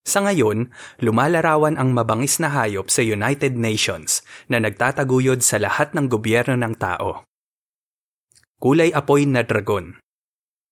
Sa 0.01 0.25
ngayon, 0.25 0.73
lumalarawan 0.97 1.77
ang 1.77 1.93
mabangis 1.93 2.41
na 2.41 2.49
hayop 2.49 2.89
sa 2.89 3.05
United 3.05 3.53
Nations 3.53 4.25
na 4.49 4.57
nagtataguyod 4.57 5.45
sa 5.45 5.61
lahat 5.61 5.93
ng 5.93 6.09
gobyerno 6.09 6.57
ng 6.57 6.73
tao. 6.73 7.29
Kulay 8.57 8.89
apoy 8.97 9.29
na 9.29 9.45
dragon 9.45 10.01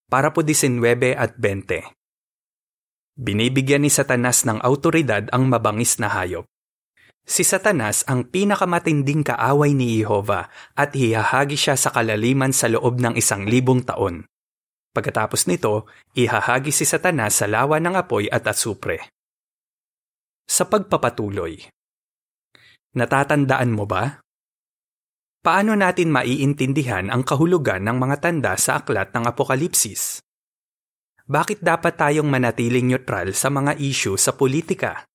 para 0.10 0.34
po 0.34 0.42
19 0.42 0.82
at 1.14 1.38
20. 1.38 1.94
Binibigyan 3.22 3.86
ni 3.86 3.94
Satanas 3.94 4.50
ng 4.50 4.66
autoridad 4.66 5.30
ang 5.30 5.46
mabangis 5.46 6.02
na 6.02 6.10
hayop. 6.10 6.50
Si 7.26 7.42
Satanas 7.42 8.06
ang 8.06 8.30
pinakamatinding 8.30 9.26
kaaway 9.26 9.74
ni 9.74 9.98
Jehova 9.98 10.46
at 10.78 10.94
hihahagi 10.94 11.58
siya 11.58 11.74
sa 11.74 11.90
kalaliman 11.90 12.54
sa 12.54 12.70
loob 12.70 13.02
ng 13.02 13.18
isang 13.18 13.50
libong 13.50 13.82
taon. 13.82 14.30
Pagkatapos 14.94 15.50
nito, 15.50 15.90
ihahagi 16.14 16.70
si 16.70 16.86
Satanas 16.86 17.42
sa 17.42 17.50
lawa 17.50 17.82
ng 17.82 17.98
apoy 17.98 18.30
at 18.30 18.46
asupre. 18.46 19.10
Sa 20.46 20.70
pagpapatuloy, 20.70 21.66
natatandaan 22.94 23.74
mo 23.74 23.90
ba? 23.90 24.22
Paano 25.42 25.74
natin 25.74 26.14
maiintindihan 26.14 27.10
ang 27.10 27.26
kahulugan 27.26 27.82
ng 27.90 27.98
mga 27.98 28.18
tanda 28.22 28.54
sa 28.58 28.82
aklat 28.82 29.10
ng 29.14 29.26
Apokalipsis? 29.26 30.22
Bakit 31.26 31.66
dapat 31.66 31.98
tayong 31.98 32.30
manatiling 32.30 32.86
neutral 32.86 33.34
sa 33.34 33.50
mga 33.50 33.82
issue 33.82 34.14
sa 34.14 34.38
politika? 34.38 35.10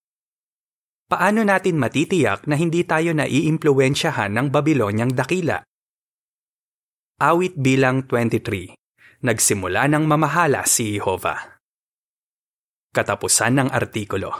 Paano 1.11 1.43
natin 1.43 1.75
matitiyak 1.75 2.47
na 2.47 2.55
hindi 2.55 2.87
tayo 2.87 3.11
naiimpluwensyahan 3.11 4.31
ng 4.31 4.47
Babilonyang 4.55 5.11
dakila? 5.11 5.59
Awit 7.19 7.59
bilang 7.59 8.07
23. 8.07 8.79
Nagsimula 9.27 9.91
ng 9.91 10.07
mamahala 10.07 10.63
si 10.71 10.95
Jehovah. 10.95 11.59
Katapusan 12.95 13.59
ng 13.59 13.69
artikulo. 13.75 14.31